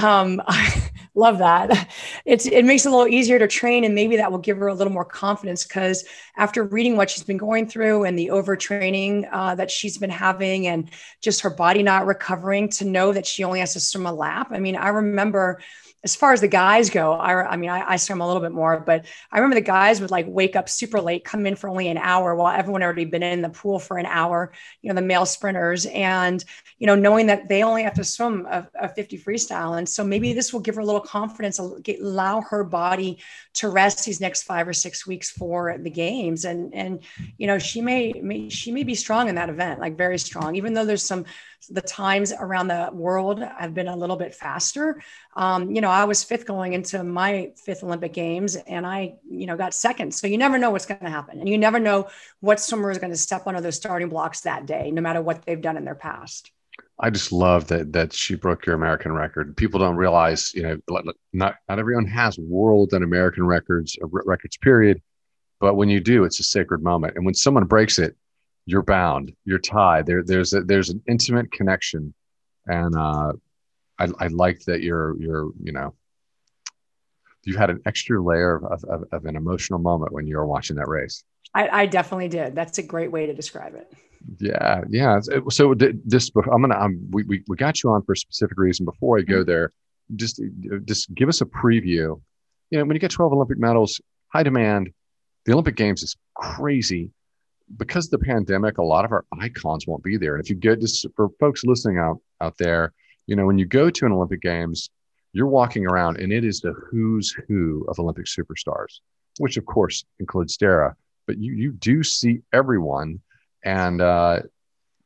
um, 0.03 0.41
I 0.47 0.91
love 1.15 1.39
that. 1.39 1.89
It's 2.25 2.45
it 2.45 2.63
makes 2.63 2.85
it 2.85 2.89
a 2.89 2.91
little 2.91 3.07
easier 3.07 3.39
to 3.39 3.47
train, 3.47 3.83
and 3.83 3.95
maybe 3.95 4.17
that 4.17 4.31
will 4.31 4.39
give 4.39 4.57
her 4.57 4.67
a 4.67 4.73
little 4.73 4.93
more 4.93 5.05
confidence. 5.05 5.63
Because 5.63 6.05
after 6.37 6.63
reading 6.63 6.95
what 6.95 7.09
she's 7.09 7.23
been 7.23 7.37
going 7.37 7.67
through 7.67 8.03
and 8.03 8.17
the 8.17 8.27
overtraining 8.27 9.27
uh, 9.31 9.55
that 9.55 9.71
she's 9.71 9.97
been 9.97 10.09
having, 10.09 10.67
and 10.67 10.89
just 11.21 11.41
her 11.41 11.49
body 11.49 11.83
not 11.83 12.05
recovering, 12.05 12.69
to 12.69 12.85
know 12.85 13.11
that 13.11 13.25
she 13.25 13.43
only 13.43 13.59
has 13.59 13.73
to 13.73 13.79
swim 13.79 14.05
a 14.05 14.13
lap. 14.13 14.49
I 14.51 14.59
mean, 14.59 14.75
I 14.75 14.89
remember 14.89 15.59
as 16.03 16.15
far 16.15 16.31
as 16.31 16.41
the 16.41 16.47
guys 16.47 16.89
go, 16.89 17.13
I, 17.13 17.53
I 17.53 17.57
mean, 17.57 17.69
I, 17.69 17.91
I 17.91 17.95
swim 17.97 18.21
a 18.21 18.27
little 18.27 18.41
bit 18.41 18.51
more, 18.51 18.79
but 18.79 19.05
I 19.31 19.39
remember 19.39 19.55
the 19.55 19.61
guys 19.61 19.99
would 19.99 20.11
like 20.11 20.25
wake 20.27 20.55
up 20.55 20.69
super 20.69 21.01
late, 21.01 21.25
come 21.25 21.45
in 21.45 21.55
for 21.55 21.69
only 21.69 21.87
an 21.87 21.97
hour 21.97 22.35
while 22.35 22.55
everyone 22.55 22.83
already 22.83 23.05
been 23.05 23.23
in 23.23 23.41
the 23.41 23.49
pool 23.49 23.79
for 23.79 23.97
an 23.97 24.05
hour, 24.05 24.53
you 24.81 24.89
know, 24.89 24.95
the 24.95 25.05
male 25.05 25.25
sprinters. 25.25 25.85
And, 25.87 26.43
you 26.77 26.85
know, 26.85 26.95
knowing 26.95 27.27
that 27.27 27.49
they 27.49 27.63
only 27.63 27.83
have 27.83 27.95
to 27.95 28.03
swim 28.03 28.45
a, 28.45 28.69
a 28.79 28.89
50 28.89 29.17
freestyle. 29.17 29.77
And 29.77 29.86
so 29.87 30.03
maybe 30.03 30.33
this 30.33 30.53
will 30.53 30.59
give 30.59 30.75
her 30.75 30.81
a 30.81 30.85
little 30.85 31.01
confidence, 31.01 31.59
allow 31.59 32.41
her 32.41 32.63
body 32.63 33.19
to 33.53 33.69
rest 33.69 34.05
these 34.05 34.21
next 34.21 34.43
five 34.43 34.67
or 34.67 34.73
six 34.73 35.07
weeks 35.07 35.29
for 35.29 35.77
the 35.79 35.89
games. 35.89 36.45
And, 36.45 36.73
and, 36.73 36.99
you 37.37 37.47
know, 37.47 37.57
she 37.59 37.81
may, 37.81 38.13
may 38.13 38.49
she 38.49 38.71
may 38.71 38.83
be 38.83 38.95
strong 38.95 39.29
in 39.29 39.35
that 39.35 39.49
event, 39.49 39.79
like 39.79 39.97
very 39.97 40.17
strong, 40.17 40.55
even 40.55 40.73
though 40.73 40.85
there's 40.85 41.03
some, 41.03 41.25
the 41.69 41.81
times 41.81 42.33
around 42.37 42.67
the 42.67 42.89
world 42.93 43.41
have 43.41 43.73
been 43.73 43.87
a 43.87 43.95
little 43.95 44.15
bit 44.15 44.35
faster. 44.35 45.01
Um, 45.35 45.71
you 45.71 45.81
know, 45.81 45.89
I 45.89 46.05
was 46.05 46.23
fifth 46.23 46.45
going 46.45 46.73
into 46.73 47.03
my 47.03 47.51
fifth 47.63 47.83
Olympic 47.83 48.13
Games 48.13 48.55
and 48.55 48.85
I, 48.85 49.15
you 49.29 49.47
know, 49.47 49.57
got 49.57 49.73
second. 49.73 50.13
So 50.13 50.27
you 50.27 50.37
never 50.37 50.57
know 50.57 50.69
what's 50.69 50.85
going 50.85 50.99
to 51.01 51.09
happen. 51.09 51.39
And 51.39 51.49
you 51.49 51.57
never 51.57 51.79
know 51.79 52.09
what 52.39 52.59
swimmer 52.59 52.91
is 52.91 52.99
going 52.99 53.11
to 53.11 53.17
step 53.17 53.47
onto 53.47 53.61
those 53.61 53.75
starting 53.75 54.09
blocks 54.09 54.41
that 54.41 54.65
day, 54.65 54.91
no 54.91 55.01
matter 55.01 55.21
what 55.21 55.45
they've 55.45 55.59
done 55.59 55.77
in 55.77 55.85
their 55.85 55.95
past. 55.95 56.51
I 56.99 57.09
just 57.11 57.31
love 57.31 57.67
that 57.67 57.93
that 57.93 58.11
she 58.13 58.35
broke 58.35 58.65
your 58.65 58.75
American 58.75 59.11
record. 59.11 59.55
People 59.55 59.79
don't 59.79 59.95
realize, 59.95 60.53
you 60.53 60.63
know, 60.63 60.77
not 61.31 61.55
not 61.67 61.79
everyone 61.79 62.07
has 62.07 62.39
world 62.39 62.93
and 62.93 63.03
American 63.03 63.45
records, 63.45 63.97
uh, 64.01 64.07
records 64.07 64.57
period. 64.57 65.01
But 65.59 65.75
when 65.75 65.89
you 65.89 65.99
do, 65.99 66.23
it's 66.23 66.39
a 66.39 66.43
sacred 66.43 66.81
moment. 66.83 67.15
And 67.15 67.25
when 67.25 67.33
someone 67.33 67.65
breaks 67.65 67.97
it, 67.99 68.15
you're 68.65 68.83
bound, 68.83 69.33
you're 69.45 69.59
tied. 69.59 70.05
There, 70.05 70.23
there's 70.23 70.53
a, 70.53 70.61
there's 70.61 70.89
an 70.89 71.01
intimate 71.07 71.51
connection, 71.51 72.13
and 72.65 72.95
uh, 72.95 73.33
I, 73.97 74.07
I 74.19 74.27
like 74.27 74.65
that 74.65 74.81
you're 74.81 75.15
you're 75.19 75.51
you 75.63 75.71
know 75.71 75.93
you 77.43 77.57
had 77.57 77.69
an 77.69 77.81
extra 77.85 78.21
layer 78.21 78.57
of, 78.57 78.83
of, 78.83 79.05
of 79.11 79.25
an 79.25 79.37
emotional 79.37 79.79
moment 79.79 80.11
when 80.11 80.27
you 80.27 80.35
were 80.35 80.45
watching 80.45 80.75
that 80.75 80.87
race. 80.87 81.23
I, 81.53 81.69
I 81.69 81.85
definitely 81.85 82.27
did. 82.27 82.55
That's 82.55 82.77
a 82.77 82.83
great 82.83 83.11
way 83.11 83.25
to 83.25 83.33
describe 83.33 83.73
it. 83.75 83.91
Yeah, 84.39 84.81
yeah. 84.89 85.19
So 85.49 85.73
this, 85.73 86.31
I'm 86.35 86.61
gonna, 86.61 86.77
um, 86.77 87.07
we, 87.11 87.23
we 87.23 87.43
we 87.47 87.55
got 87.55 87.83
you 87.83 87.91
on 87.91 88.03
for 88.03 88.13
a 88.13 88.17
specific 88.17 88.57
reason. 88.57 88.85
Before 88.85 89.17
I 89.17 89.21
go 89.21 89.37
mm-hmm. 89.37 89.49
there, 89.49 89.71
just 90.15 90.41
just 90.85 91.13
give 91.13 91.29
us 91.29 91.41
a 91.41 91.45
preview. 91.45 92.19
You 92.69 92.79
know, 92.79 92.85
when 92.85 92.95
you 92.95 92.99
get 92.99 93.11
12 93.11 93.31
Olympic 93.31 93.57
medals, 93.57 94.01
high 94.33 94.43
demand, 94.43 94.91
the 95.45 95.53
Olympic 95.53 95.75
Games 95.75 96.03
is 96.03 96.15
crazy. 96.35 97.11
Because 97.77 98.05
of 98.05 98.11
the 98.11 98.25
pandemic, 98.25 98.77
a 98.77 98.83
lot 98.83 99.03
of 99.03 99.11
our 99.11 99.25
icons 99.41 99.85
won't 99.87 100.03
be 100.03 100.15
there. 100.15 100.35
And 100.35 100.43
if 100.43 100.49
you 100.49 100.55
get 100.55 100.79
just 100.79 101.05
for 101.15 101.29
folks 101.39 101.63
listening 101.65 101.97
out 101.97 102.19
out 102.39 102.57
there, 102.57 102.93
you 103.25 103.35
know, 103.35 103.45
when 103.45 103.57
you 103.57 103.65
go 103.65 103.89
to 103.89 104.05
an 104.05 104.13
Olympic 104.13 104.41
Games, 104.41 104.89
you're 105.33 105.47
walking 105.47 105.85
around 105.85 106.17
and 106.17 106.31
it 106.31 106.45
is 106.45 106.61
the 106.61 106.73
who's 106.89 107.35
who 107.47 107.85
of 107.89 107.99
Olympic 107.99 108.25
superstars, 108.25 108.99
which 109.39 109.57
of 109.57 109.65
course 109.65 110.05
includes 110.19 110.55
Dara. 110.57 110.95
But 111.25 111.37
you 111.39 111.53
you 111.53 111.71
do 111.73 112.03
see 112.03 112.39
everyone 112.53 113.19
and 113.63 114.01
uh, 114.01 114.39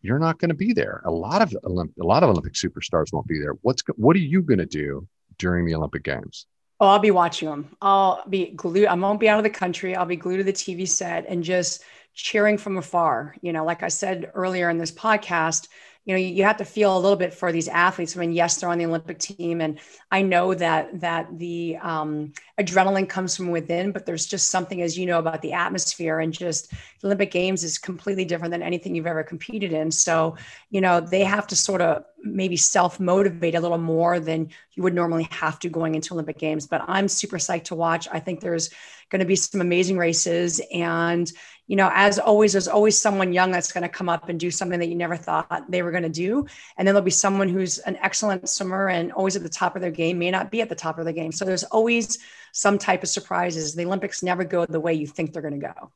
you're 0.02 0.20
not 0.20 0.40
going 0.40 0.50
to 0.50 0.56
be 0.56 0.74
there. 0.74 1.02
A 1.06 1.12
lot 1.12 1.42
of 1.42 1.56
Olymp- 1.64 1.98
a 2.00 2.06
lot 2.06 2.24
of 2.24 2.30
Olympic 2.30 2.54
superstars 2.54 3.14
won't 3.14 3.28
be 3.28 3.40
there. 3.40 3.54
What's 3.62 3.84
what 3.96 4.16
are 4.16 4.20
you 4.20 4.42
going 4.42 4.60
to 4.60 4.66
do 4.66 5.08
during 5.38 5.66
the 5.66 5.76
Olympic 5.76 6.04
Games? 6.04 6.48
Oh, 6.80 6.88
I'll 6.88 7.00
be 7.00 7.12
watching 7.12 7.48
them. 7.48 7.76
I'll 7.82 8.24
be 8.28 8.52
glued. 8.52 8.88
I 8.88 8.96
won't 8.96 9.20
be 9.20 9.30
out 9.30 9.38
of 9.38 9.44
the 9.44 9.52
country. 9.52 9.96
I'll 9.96 10.06
be 10.06 10.16
glued 10.16 10.38
to 10.38 10.44
the 10.44 10.54
TV 10.54 10.88
set 10.88 11.26
and 11.28 11.44
just 11.44 11.84
cheering 12.16 12.58
from 12.58 12.78
afar. 12.78 13.36
You 13.42 13.54
know, 13.54 13.64
like 13.64 13.84
I 13.84 13.88
said 13.88 14.32
earlier 14.34 14.70
in 14.70 14.80
this 14.80 14.92
podcast, 14.92 15.68
you 16.06 16.14
know 16.14 16.20
you, 16.20 16.44
have 16.44 16.58
to 16.58 16.66
feel 16.66 16.96
a 16.96 17.00
little 17.00 17.18
bit 17.18 17.34
for 17.34 17.52
these 17.52 17.68
athletes 17.68 18.16
i 18.16 18.20
mean 18.20 18.32
yes 18.32 18.58
they're 18.58 18.70
on 18.70 18.78
the 18.78 18.86
olympic 18.86 19.20
team. 19.20 19.62
And 19.62 19.80
i 20.12 20.22
know 20.22 20.54
that 20.54 21.00
that 21.02 21.38
the 21.38 21.78
um, 21.82 22.34
adrenaline 22.60 23.08
comes 23.08 23.36
from 23.36 23.50
within 23.50 23.92
but 23.92 24.06
there's 24.06 24.26
just 24.26 24.50
something 24.50 24.82
as 24.82 24.98
you 24.98 25.06
know 25.06 25.20
about 25.20 25.42
the 25.42 25.54
atmosphere 25.54 26.20
and 26.20 26.34
just 26.34 26.72
the 26.72 27.08
olympic 27.08 27.32
games 27.32 27.64
is 27.64 27.78
completely 27.78 28.26
different 28.26 28.52
than 28.52 28.64
anything 28.64 28.96
you've 28.96 29.08
ever 29.08 29.24
competed 29.24 29.74
in. 29.74 29.92
So 29.92 30.36
you 30.70 30.82
know 30.82 31.00
they 31.00 31.24
have 31.24 31.48
to 31.48 31.56
sort 31.56 31.82
of 31.82 32.04
maybe 32.24 32.58
self 32.58 33.00
motivate 33.00 33.56
a 33.56 33.60
little 33.60 33.78
more 33.78 34.20
than 34.20 34.50
you 34.74 34.84
would 34.84 34.94
normally 34.94 35.28
have 35.32 35.60
to 35.60 35.70
going 35.70 35.96
into 35.96 36.14
olympic 36.14 36.38
games. 36.38 36.68
But 36.68 36.84
i'm 36.88 37.08
super 37.08 37.38
psyched 37.38 37.66
to 37.66 37.76
watch. 37.76 38.08
I 38.12 38.20
think 38.20 38.40
there's 38.40 38.70
going 39.12 39.20
to 39.20 39.26
be 39.26 39.36
some 39.36 39.62
amazing 39.62 39.98
races. 39.98 40.62
And 40.74 41.32
you 41.72 41.78
know, 41.78 41.90
as 41.94 42.20
always, 42.20 42.52
there's 42.52 42.68
always 42.68 42.98
someone 42.98 43.32
young 43.32 43.50
that's 43.50 43.72
going 43.72 43.84
to 43.84 43.88
come 43.88 44.10
up 44.10 44.28
and 44.28 44.38
do 44.38 44.52
something 44.52 44.78
that 44.82 44.90
you 44.90 44.96
never 44.96 45.16
thought 45.16 45.72
they 45.72 45.82
were 45.84 45.92
going 45.92 46.04
to 46.04 46.10
do. 46.10 46.46
And 46.76 46.86
then 46.86 46.94
there'll 46.94 47.02
be 47.02 47.12
someone 47.12 47.48
who's 47.48 47.78
an 47.78 47.96
excellent 48.02 48.50
swimmer 48.50 48.90
and 48.90 49.14
always 49.14 49.38
at 49.38 49.44
the 49.44 49.48
top 49.48 49.78
of 49.78 49.82
their 49.82 49.90
game, 49.90 50.20
may 50.20 50.32
not 50.32 50.52
be 50.52 50.60
at 50.60 50.68
the 50.68 50.76
top 50.76 51.00
of 51.00 51.06
the 51.06 51.14
game. 51.14 51.32
So 51.32 51.46
there's 51.46 51.64
always 51.64 52.20
some 52.52 52.78
type 52.78 53.04
of 53.04 53.08
surprises. 53.08 53.74
The 53.74 53.86
Olympics 53.86 54.22
never 54.22 54.44
go 54.44 54.66
the 54.66 54.82
way 54.82 54.96
you 54.96 55.08
think 55.08 55.32
they're 55.32 55.42
going 55.42 55.62
to 55.62 55.66
go. 55.66 55.94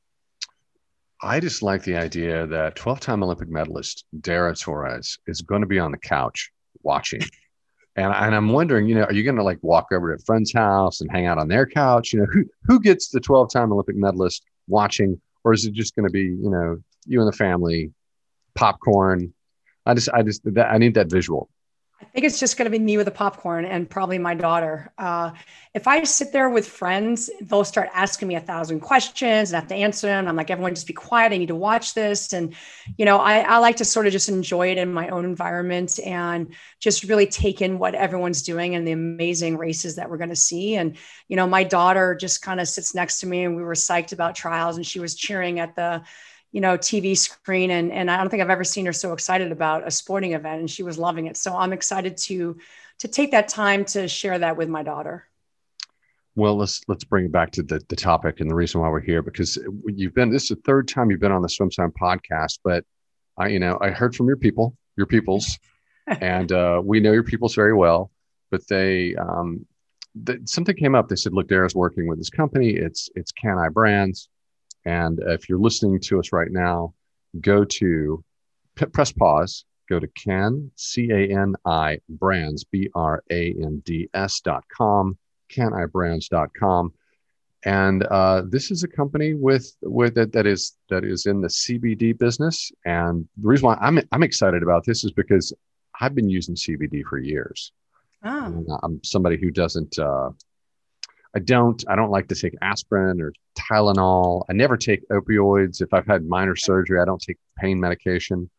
I 1.22 1.42
just 1.42 1.62
like 1.62 1.84
the 1.84 1.98
idea 1.98 2.48
that 2.48 2.78
12 2.78 3.02
time 3.02 3.22
Olympic 3.22 3.50
medalist 3.50 4.06
Dara 4.22 4.56
Torres 4.56 5.20
is 5.28 5.42
going 5.42 5.60
to 5.60 5.68
be 5.68 5.80
on 5.80 5.92
the 5.92 5.98
couch 5.98 6.52
watching. 6.84 7.20
And, 7.98 8.14
and 8.14 8.34
I'm 8.34 8.54
wondering, 8.54 8.88
you 8.88 8.96
know, 8.96 9.04
are 9.04 9.14
you 9.14 9.24
going 9.24 9.36
to 9.36 9.44
like 9.44 9.60
walk 9.62 9.88
over 9.92 10.16
to 10.16 10.22
a 10.22 10.26
friend's 10.26 10.54
house 10.54 11.02
and 11.02 11.12
hang 11.12 11.26
out 11.26 11.38
on 11.38 11.50
their 11.50 11.66
couch? 11.66 12.14
You 12.14 12.20
know, 12.20 12.28
who, 12.32 12.46
who 12.64 12.80
gets 12.80 13.10
the 13.10 13.20
12 13.20 13.52
time 13.52 13.74
Olympic 13.74 13.98
medalist 13.98 14.46
watching 14.70 15.20
or 15.46 15.54
is 15.54 15.66
it 15.66 15.74
just 15.74 15.96
going 15.96 16.08
to 16.08 16.12
be 16.12 16.24
you 16.24 16.50
know 16.50 16.78
you 17.06 17.22
and 17.22 17.32
the 17.32 17.38
family 17.38 17.94
popcorn? 18.56 19.34
I 19.86 19.94
just 19.94 20.10
i 20.10 20.24
just 20.24 20.42
that, 20.44 20.72
i 20.72 20.78
need 20.78 20.96
that 20.96 21.10
visual 21.10 21.50
I 22.02 22.06
think 22.06 22.26
it's 22.26 22.40
just 22.40 22.58
going 22.58 22.66
to 22.66 22.78
be 22.78 22.84
me 22.84 22.98
with 22.98 23.08
a 23.08 23.12
popcorn 23.12 23.64
and 23.64 23.90
probably 23.90 24.18
my 24.18 24.36
daughter. 24.36 24.92
Uh, 24.98 25.32
if 25.74 25.88
I 25.88 26.04
sit 26.04 26.34
there 26.34 26.50
with 26.50 26.68
friends, 26.68 27.30
they'll 27.42 27.64
start 27.64 27.90
asking 27.94 28.28
me 28.28 28.36
a 28.36 28.42
thousand 28.42 28.82
questions 28.82 29.50
and 29.50 29.58
I 29.58 29.60
have 29.62 29.70
to 29.70 29.76
answer 29.76 30.08
them. 30.08 30.28
I'm 30.28 30.36
like, 30.36 30.50
everyone 30.50 30.76
just 30.76 30.88
be 30.88 30.94
quiet. 30.94 31.32
I 31.32 31.38
need 31.38 31.48
to 31.48 31.56
watch 31.56 31.94
this. 31.94 32.34
And, 32.34 32.54
you 32.98 33.06
know, 33.06 33.18
I, 33.18 33.40
I 33.40 33.58
like 33.60 33.78
to 33.78 33.86
sort 33.86 34.08
of 34.08 34.12
just 34.12 34.28
enjoy 34.28 34.72
it 34.72 34.78
in 34.78 34.92
my 34.92 35.08
own 35.08 35.24
environment 35.24 35.98
and 36.06 36.54
just 36.80 37.04
really 37.04 37.28
take 37.28 37.62
in 37.62 37.80
what 37.80 37.96
everyone's 37.96 38.44
doing 38.44 38.76
and 38.76 38.86
the 38.86 38.92
amazing 38.92 39.58
races 39.58 39.96
that 39.96 40.10
we're 40.10 40.18
going 40.18 40.30
to 40.30 40.36
see. 40.36 40.76
And, 40.76 40.98
you 41.30 41.38
know, 41.38 41.48
my 41.48 41.64
daughter 41.64 42.14
just 42.14 42.42
kind 42.42 42.60
of 42.60 42.68
sits 42.68 42.94
next 42.94 43.20
to 43.20 43.28
me 43.28 43.46
and 43.46 43.56
we 43.56 43.64
were 43.64 43.74
psyched 43.74 44.12
about 44.12 44.36
trials 44.36 44.76
and 44.76 44.86
she 44.86 45.00
was 45.00 45.16
cheering 45.16 45.60
at 45.60 45.76
the, 45.76 46.04
you 46.56 46.62
know 46.62 46.78
tv 46.78 47.18
screen 47.18 47.70
and 47.70 47.92
and 47.92 48.10
i 48.10 48.16
don't 48.16 48.30
think 48.30 48.42
i've 48.42 48.50
ever 48.50 48.64
seen 48.64 48.86
her 48.86 48.94
so 48.94 49.12
excited 49.12 49.52
about 49.52 49.86
a 49.86 49.92
sporting 49.92 50.32
event 50.32 50.62
and 50.62 50.72
she 50.72 50.84
was 50.84 50.98
loving 50.98 51.28
it. 51.28 51.36
So 51.36 51.54
i'm 51.54 51.74
excited 51.74 52.16
to 52.30 52.58
to 53.00 53.10
take 53.10 53.32
that 53.32 53.50
time 53.50 53.84
to 53.86 54.08
share 54.08 54.40
that 54.40 54.56
with 54.56 54.70
my 54.70 54.82
daughter. 54.82 55.28
Well 56.36 56.56
let's 56.56 56.82
let's 56.88 57.04
bring 57.04 57.26
it 57.26 57.34
back 57.34 57.52
to 57.52 57.64
the, 57.64 57.84
the 57.90 57.98
topic 57.98 58.40
and 58.40 58.50
the 58.50 58.56
reason 58.56 58.80
why 58.80 58.88
we're 58.88 59.02
here 59.02 59.22
because 59.22 59.60
you've 59.86 60.16
been 60.16 60.30
this 60.30 60.44
is 60.44 60.50
the 60.50 60.62
third 60.64 60.88
time 60.88 61.12
you've 61.12 61.20
been 61.20 61.34
on 61.34 61.42
the 61.42 61.50
Swim 61.50 61.70
Swam 61.70 61.92
podcast 61.92 62.60
but 62.64 62.86
i 63.38 63.50
you 63.50 63.60
know 63.60 63.78
i 63.82 63.90
heard 63.90 64.16
from 64.16 64.28
your 64.28 64.38
people 64.38 64.78
your 64.96 65.08
peoples 65.08 65.60
and 66.22 66.54
uh, 66.54 66.82
we 66.82 67.02
know 67.02 67.12
your 67.12 67.24
peoples 67.24 67.54
very 67.54 67.74
well 67.74 68.12
but 68.50 68.66
they 68.70 69.14
um, 69.16 69.66
something 70.46 70.76
came 70.78 70.96
up. 70.96 71.10
They 71.10 71.18
said 71.18 71.34
look 71.34 71.50
dara's 71.50 71.76
working 71.76 72.08
with 72.08 72.18
this 72.18 72.30
company. 72.30 72.70
It's 72.70 73.10
it's 73.16 73.34
can 73.34 73.58
i 73.58 73.68
brands 73.68 74.30
and 74.86 75.20
if 75.28 75.50
you're 75.50 75.60
listening 75.60 76.00
to 76.02 76.20
us 76.20 76.32
right 76.32 76.52
now, 76.52 76.94
go 77.42 77.66
to 77.66 78.24
press 78.94 79.12
pause, 79.12 79.66
go 79.90 80.00
to 80.00 80.08
can, 80.08 80.72
C 80.76 81.10
A 81.12 81.32
N 81.32 81.56
I 81.66 82.00
brands, 82.08 82.64
B 82.64 82.90
R 82.94 83.24
A 83.32 83.52
N 83.52 83.82
D 83.86 84.10
S 84.14 84.42
dot 84.42 84.64
com, 84.76 85.18
canibrands.com. 85.52 86.94
And 87.66 88.04
uh, 88.04 88.44
this 88.48 88.70
is 88.70 88.84
a 88.84 88.88
company 88.88 89.34
with 89.34 89.76
with 89.82 90.14
that, 90.16 90.32
that 90.34 90.46
is 90.46 90.78
that 90.90 91.04
is 91.04 91.26
in 91.26 91.42
the 91.42 91.48
CBD 91.48 92.18
business. 92.18 92.72
And 92.86 93.28
the 93.38 93.48
reason 93.48 93.66
why 93.66 93.78
I'm 93.82 94.00
I'm 94.12 94.24
excited 94.24 94.62
about 94.62 94.86
this 94.86 95.04
is 95.04 95.12
because 95.12 95.52
I've 96.00 96.14
been 96.14 96.30
using 96.30 96.56
CBD 96.56 97.04
for 97.04 97.18
years. 97.18 97.72
Oh. 98.24 98.80
I'm 98.84 99.04
somebody 99.04 99.38
who 99.38 99.50
doesn't 99.50 99.98
uh, 99.98 100.30
I 101.36 101.40
don't 101.40 101.84
I 101.88 101.96
don't 101.96 102.12
like 102.12 102.30
to 102.30 102.36
take 102.36 102.54
aspirin 102.62 103.22
or 103.22 103.34
Tylenol. 103.58 104.46
I 104.50 104.54
never 104.54 104.78
take 104.78 105.08
opioids. 105.10 105.82
If 105.82 105.94
I've 105.94 106.08
had 106.08 106.26
minor 106.26 106.56
surgery, 106.56 107.00
I 107.00 107.06
don't 107.06 107.22
take 107.22 107.38
pain 107.58 107.80
medication. 107.80 108.50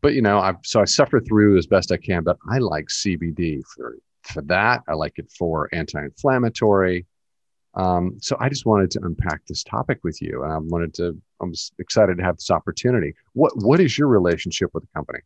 But 0.00 0.14
you 0.14 0.22
know, 0.22 0.38
I 0.38 0.54
so 0.64 0.80
I 0.80 0.86
suffer 0.86 1.20
through 1.20 1.58
as 1.58 1.66
best 1.66 1.92
I 1.92 1.98
can. 1.98 2.24
But 2.24 2.38
I 2.50 2.58
like 2.58 2.86
CBD 2.86 3.62
for 3.74 3.98
for 4.22 4.42
that. 4.42 4.82
I 4.88 4.94
like 4.94 5.14
it 5.16 5.30
for 5.38 5.68
anti-inflammatory. 5.72 7.06
Um, 7.74 8.16
so 8.20 8.36
I 8.40 8.48
just 8.48 8.64
wanted 8.64 8.90
to 8.92 9.00
unpack 9.04 9.44
this 9.46 9.62
topic 9.62 10.00
with 10.02 10.22
you, 10.22 10.42
and 10.42 10.52
I 10.52 10.56
wanted 10.58 10.94
to. 10.94 11.20
I'm 11.42 11.52
excited 11.78 12.16
to 12.16 12.24
have 12.24 12.36
this 12.36 12.50
opportunity. 12.50 13.14
What 13.34 13.52
What 13.56 13.80
is 13.80 13.98
your 13.98 14.08
relationship 14.08 14.70
with 14.72 14.84
the 14.84 14.88
company? 14.94 15.18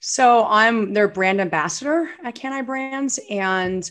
So 0.00 0.46
I'm 0.46 0.94
their 0.94 1.08
brand 1.08 1.42
ambassador 1.42 2.08
at 2.24 2.34
Can 2.34 2.54
I 2.54 2.62
Brands, 2.62 3.20
and 3.28 3.88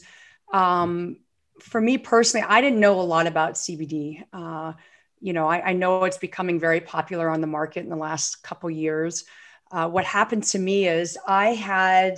um, 0.51 1.17
for 1.59 1.79
me 1.81 1.97
personally, 1.97 2.45
I 2.47 2.61
didn't 2.61 2.79
know 2.79 2.99
a 2.99 3.03
lot 3.03 3.27
about 3.27 3.53
CBD. 3.53 4.23
Uh, 4.33 4.73
you 5.19 5.33
know, 5.33 5.47
I, 5.47 5.69
I, 5.69 5.73
know 5.73 6.05
it's 6.05 6.17
becoming 6.17 6.59
very 6.59 6.79
popular 6.79 7.29
on 7.29 7.41
the 7.41 7.47
market 7.47 7.83
in 7.83 7.89
the 7.89 7.95
last 7.95 8.41
couple 8.41 8.69
years. 8.69 9.25
Uh, 9.71 9.87
what 9.89 10.05
happened 10.05 10.43
to 10.43 10.59
me 10.59 10.87
is 10.87 11.17
I 11.27 11.49
had 11.49 12.17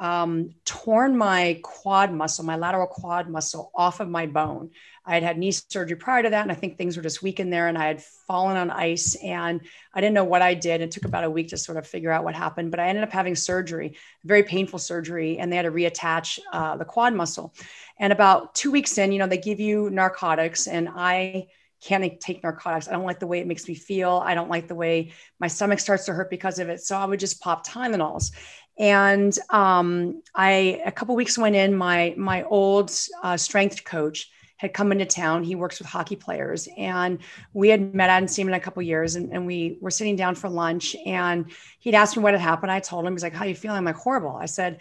um, 0.00 0.54
torn 0.64 1.16
my 1.16 1.60
quad 1.62 2.10
muscle, 2.10 2.42
my 2.42 2.56
lateral 2.56 2.86
quad 2.86 3.28
muscle 3.28 3.70
off 3.74 4.00
of 4.00 4.08
my 4.08 4.26
bone. 4.26 4.70
I 5.04 5.14
had 5.14 5.22
had 5.22 5.38
knee 5.38 5.50
surgery 5.52 5.96
prior 5.96 6.22
to 6.22 6.30
that, 6.30 6.42
and 6.42 6.50
I 6.50 6.54
think 6.54 6.78
things 6.78 6.96
were 6.96 7.02
just 7.02 7.22
weak 7.22 7.38
in 7.38 7.50
there. 7.50 7.68
And 7.68 7.76
I 7.76 7.86
had 7.86 8.02
fallen 8.02 8.56
on 8.56 8.70
ice, 8.70 9.14
and 9.22 9.60
I 9.94 10.00
didn't 10.00 10.14
know 10.14 10.24
what 10.24 10.40
I 10.40 10.54
did. 10.54 10.80
It 10.80 10.90
took 10.90 11.04
about 11.04 11.24
a 11.24 11.30
week 11.30 11.48
to 11.48 11.58
sort 11.58 11.76
of 11.76 11.86
figure 11.86 12.10
out 12.10 12.24
what 12.24 12.34
happened, 12.34 12.70
but 12.70 12.80
I 12.80 12.88
ended 12.88 13.04
up 13.04 13.12
having 13.12 13.34
surgery, 13.34 13.96
very 14.24 14.42
painful 14.42 14.78
surgery, 14.78 15.38
and 15.38 15.52
they 15.52 15.56
had 15.56 15.66
to 15.66 15.70
reattach 15.70 16.38
uh, 16.50 16.78
the 16.78 16.86
quad 16.86 17.12
muscle. 17.12 17.54
And 17.98 18.10
about 18.10 18.54
two 18.54 18.70
weeks 18.70 18.96
in, 18.96 19.12
you 19.12 19.18
know, 19.18 19.26
they 19.26 19.36
give 19.36 19.60
you 19.60 19.90
narcotics, 19.90 20.66
and 20.66 20.88
I 20.88 21.48
can't 21.82 22.20
take 22.20 22.42
narcotics. 22.42 22.88
I 22.88 22.92
don't 22.92 23.06
like 23.06 23.20
the 23.20 23.26
way 23.26 23.40
it 23.40 23.46
makes 23.46 23.66
me 23.66 23.74
feel. 23.74 24.22
I 24.24 24.34
don't 24.34 24.50
like 24.50 24.68
the 24.68 24.74
way 24.74 25.12
my 25.38 25.48
stomach 25.48 25.80
starts 25.80 26.04
to 26.06 26.12
hurt 26.12 26.30
because 26.30 26.58
of 26.58 26.68
it. 26.68 26.80
So 26.80 26.96
I 26.96 27.04
would 27.04 27.20
just 27.20 27.40
pop 27.40 27.66
Tylenols. 27.66 28.32
And 28.80 29.38
um, 29.50 30.22
I, 30.34 30.80
a 30.86 30.90
couple 30.90 31.14
weeks 31.14 31.36
went 31.36 31.54
in, 31.54 31.76
my 31.76 32.14
my 32.16 32.44
old 32.44 32.90
uh, 33.22 33.36
strength 33.36 33.84
coach 33.84 34.30
had 34.56 34.72
come 34.72 34.90
into 34.90 35.04
town. 35.04 35.44
He 35.44 35.54
works 35.54 35.78
with 35.78 35.86
hockey 35.86 36.16
players, 36.16 36.66
and 36.78 37.18
we 37.52 37.68
had 37.68 37.94
met. 37.94 38.08
Hadn't 38.08 38.28
seen 38.28 38.46
him 38.46 38.54
in 38.54 38.58
a 38.58 38.62
couple 38.62 38.82
years, 38.82 39.16
and, 39.16 39.30
and 39.34 39.46
we 39.46 39.76
were 39.82 39.90
sitting 39.90 40.16
down 40.16 40.34
for 40.34 40.48
lunch. 40.48 40.96
And 41.04 41.50
he'd 41.78 41.94
asked 41.94 42.16
me 42.16 42.22
what 42.22 42.32
had 42.32 42.40
happened. 42.40 42.72
I 42.72 42.80
told 42.80 43.04
him, 43.04 43.12
he's 43.12 43.22
like, 43.22 43.34
"How 43.34 43.44
you 43.44 43.54
feeling?" 43.54 43.76
I'm 43.76 43.84
like, 43.84 43.96
"Horrible." 43.96 44.34
I 44.34 44.46
said, 44.46 44.80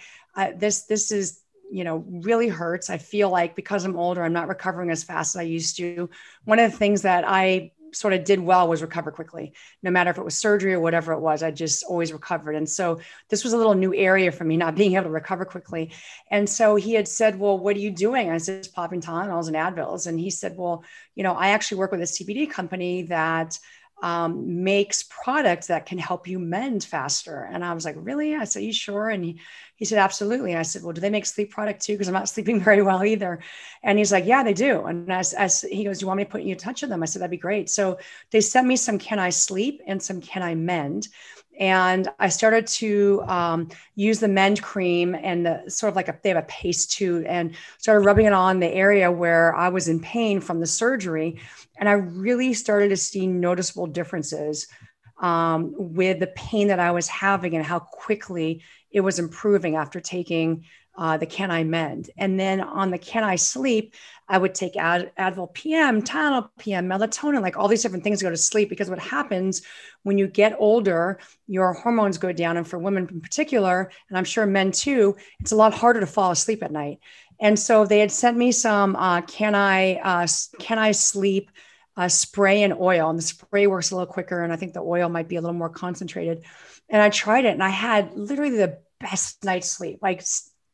"This 0.56 0.84
this 0.84 1.12
is 1.12 1.42
you 1.70 1.84
know 1.84 2.04
really 2.10 2.48
hurts 2.48 2.90
i 2.90 2.98
feel 2.98 3.30
like 3.30 3.56
because 3.56 3.86
i'm 3.86 3.96
older 3.96 4.24
i'm 4.24 4.34
not 4.34 4.48
recovering 4.48 4.90
as 4.90 5.04
fast 5.04 5.36
as 5.36 5.40
i 5.40 5.44
used 5.44 5.78
to 5.78 6.10
one 6.46 6.58
of 6.58 6.72
the 6.72 6.76
things 6.76 7.04
that 7.04 7.24
i 7.28 7.72
sort 7.94 8.14
of 8.14 8.24
did 8.24 8.40
well 8.40 8.68
was 8.68 8.82
recover 8.82 9.12
quickly. 9.12 9.54
No 9.84 9.92
matter 9.92 10.10
if 10.10 10.18
it 10.18 10.24
was 10.24 10.36
surgery 10.36 10.74
or 10.74 10.80
whatever 10.80 11.14
it 11.14 11.20
was 11.20 11.44
i 11.44 11.52
just 11.52 11.84
always 11.84 12.14
recovered. 12.14 12.56
And 12.56 12.70
so 12.70 13.00
this 13.30 13.44
was 13.44 13.54
a 13.54 13.58
little 13.58 13.76
new 13.76 13.94
area 13.94 14.32
for 14.32 14.44
me 14.44 14.58
not 14.58 14.76
being 14.76 14.94
able 14.94 15.06
to 15.06 15.10
recover 15.10 15.46
quickly. 15.46 15.92
And 16.32 16.50
so 16.50 16.76
he 16.76 16.94
had 16.94 17.08
said 17.08 17.40
well 17.40 17.58
what 17.58 17.76
are 17.76 17.80
you 17.80 17.92
doing? 17.92 18.30
I 18.30 18.38
said 18.38 18.68
popping 18.74 19.02
tylenols 19.02 19.48
and 19.48 19.56
advils. 19.56 20.08
And 20.08 20.20
he 20.20 20.30
said 20.30 20.56
well 20.58 20.84
you 21.16 21.24
know 21.24 21.34
i 21.34 21.50
actually 21.50 21.78
work 21.78 21.92
with 21.92 22.02
a 22.02 22.06
cbd 22.06 22.50
company 22.50 23.04
that 23.04 23.60
um, 24.02 24.64
makes 24.64 25.04
products 25.04 25.68
that 25.68 25.86
can 25.86 25.98
help 25.98 26.28
you 26.28 26.40
mend 26.40 26.84
faster. 26.84 27.50
And 27.52 27.66
I 27.66 27.74
was 27.74 27.86
like, 27.86 27.96
really? 27.98 28.36
I 28.36 28.46
said, 28.46 28.64
you 28.64 28.72
sure? 28.72 29.10
And 29.10 29.24
he, 29.24 29.40
he 29.76 29.86
said, 29.86 29.98
absolutely. 29.98 30.52
And 30.52 30.60
I 30.60 30.64
said, 30.64 30.84
well, 30.84 30.94
do 30.94 31.02
they 31.02 31.10
make 31.10 31.26
sleep 31.26 31.52
product 31.52 31.82
too? 31.82 31.94
Because 31.94 32.08
I'm 32.08 32.14
not 32.14 32.30
sleeping 32.30 32.62
very 32.62 32.82
well 32.82 33.04
either. 33.04 33.40
And 33.84 33.98
he's 33.98 34.12
like, 34.12 34.26
yeah, 34.26 34.44
they 34.44 34.54
do. 34.54 34.86
And 34.86 35.12
as, 35.12 35.34
as 35.34 35.62
he 35.62 35.84
goes, 35.84 36.00
do 36.00 36.04
you 36.04 36.08
want 36.08 36.20
me 36.20 36.24
to 36.24 36.30
put 36.30 36.42
you 36.42 36.54
in 36.54 36.58
touch 36.58 36.82
with 36.82 36.90
them? 36.90 37.04
I 37.04 37.06
said, 37.06 37.22
that'd 37.22 37.32
be 37.32 37.38
great. 37.38 37.70
So 37.70 38.00
they 38.32 38.42
sent 38.42 38.68
me 38.68 38.76
some 38.76 39.00
Can 39.00 39.20
I 39.20 39.30
Sleep 39.30 39.82
and 39.86 40.02
some 40.02 40.22
Can 40.22 40.44
I 40.44 40.56
Mend 40.56 41.08
and 41.60 42.08
I 42.20 42.30
started 42.30 42.66
to 42.68 43.22
um, 43.28 43.70
use 43.96 44.20
the 44.20 44.30
Mend 44.30 44.62
cream 44.62 45.14
and 45.14 45.46
the 45.46 45.70
sort 45.70 45.92
of 45.92 45.96
like 45.98 46.08
a, 46.08 46.18
they 46.24 46.30
have 46.30 46.38
a 46.38 46.44
paste 46.44 46.94
too, 46.94 47.26
and 47.28 47.54
started 47.78 48.06
rubbing 48.06 48.26
it 48.26 48.34
on 48.34 48.60
the 48.60 48.74
area 48.74 49.12
where 49.12 49.54
I 49.54 49.68
was 49.68 49.90
in 49.90 50.00
pain 50.00 50.40
from 50.40 50.62
the 50.62 50.66
surgery, 50.66 51.40
and 51.78 51.90
I 51.90 51.94
really 51.94 52.54
started 52.54 52.90
to 52.90 52.98
see 52.98 53.28
noticeable 53.28 53.88
differences 53.88 54.68
um, 55.22 55.74
with 55.78 56.20
the 56.20 56.28
pain 56.28 56.70
that 56.70 56.80
I 56.80 56.92
was 56.92 57.10
having 57.10 57.56
and 57.56 57.66
how 57.66 57.80
quickly 57.80 58.64
it 58.92 59.02
was 59.02 59.20
improving 59.20 59.76
after 59.76 60.00
taking 60.00 60.64
uh, 61.00 61.16
the 61.16 61.26
Can 61.26 61.50
I 61.50 61.64
Mend. 61.64 62.10
And 62.18 62.38
then 62.38 62.60
on 62.60 62.92
the 62.92 62.98
Can 62.98 63.24
I 63.24 63.38
Sleep, 63.38 63.96
I 64.28 64.38
would 64.38 64.54
take 64.54 64.76
Ad- 64.76 65.14
Advil 65.18 65.54
PM, 65.54 66.04
Tylenol 66.04 66.50
PM, 66.60 66.90
melatonin, 66.90 67.42
like 67.42 67.58
all 67.58 67.70
these 67.70 67.82
different 67.82 68.04
things 68.04 68.20
to 68.20 68.26
go 68.26 68.30
to 68.30 68.38
sleep. 68.38 68.70
Because 68.70 68.90
what 68.90 69.00
happens 69.00 69.62
when 70.04 70.18
you 70.18 70.28
get 70.28 70.58
older, 70.60 71.20
your 71.48 71.72
hormones 71.72 72.18
go 72.18 72.34
down. 72.34 72.58
And 72.58 72.68
for 72.68 72.78
women 72.78 73.08
in 73.10 73.22
particular, 73.22 73.90
and 74.10 74.18
I'm 74.18 74.26
sure 74.26 74.46
men 74.46 74.74
too, 74.74 75.16
it's 75.40 75.54
a 75.54 75.56
lot 75.56 75.74
harder 75.74 76.02
to 76.02 76.06
fall 76.06 76.32
asleep 76.32 76.62
at 76.64 76.72
night. 76.72 77.00
And 77.40 77.58
so 77.58 77.86
they 77.86 78.00
had 78.00 78.12
sent 78.12 78.36
me 78.36 78.52
some 78.52 78.98
uh, 78.98 79.22
Can 79.22 79.56
I 79.56 79.96
uh, 79.96 80.28
Can 80.60 80.80
I 80.80 80.92
Sleep 80.92 81.50
uh, 81.96 82.10
spray 82.10 82.64
and 82.64 82.74
oil, 82.74 83.10
and 83.10 83.18
the 83.18 83.24
spray 83.24 83.68
works 83.68 83.92
a 83.92 83.96
little 83.96 84.12
quicker, 84.12 84.44
and 84.44 84.52
I 84.52 84.58
think 84.58 84.74
the 84.74 84.82
oil 84.82 85.08
might 85.08 85.30
be 85.30 85.38
a 85.38 85.42
little 85.42 85.56
more 85.56 85.70
concentrated. 85.70 86.44
And 86.90 87.02
I 87.02 87.10
tried 87.10 87.46
it, 87.46 87.54
and 87.54 87.64
I 87.64 87.70
had 87.70 88.18
literally 88.18 88.58
the 88.58 88.80
best 89.00 89.44
night's 89.46 89.72
sleep, 89.72 90.00
like 90.02 90.22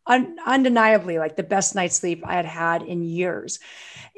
un- 0.08 0.38
undeniably 0.46 1.18
like 1.18 1.36
the 1.36 1.44
best 1.44 1.76
night's 1.76 1.96
sleep 1.96 2.24
I 2.26 2.36
had 2.36 2.46
had 2.46 2.84
in 2.84 3.04
years. 3.04 3.60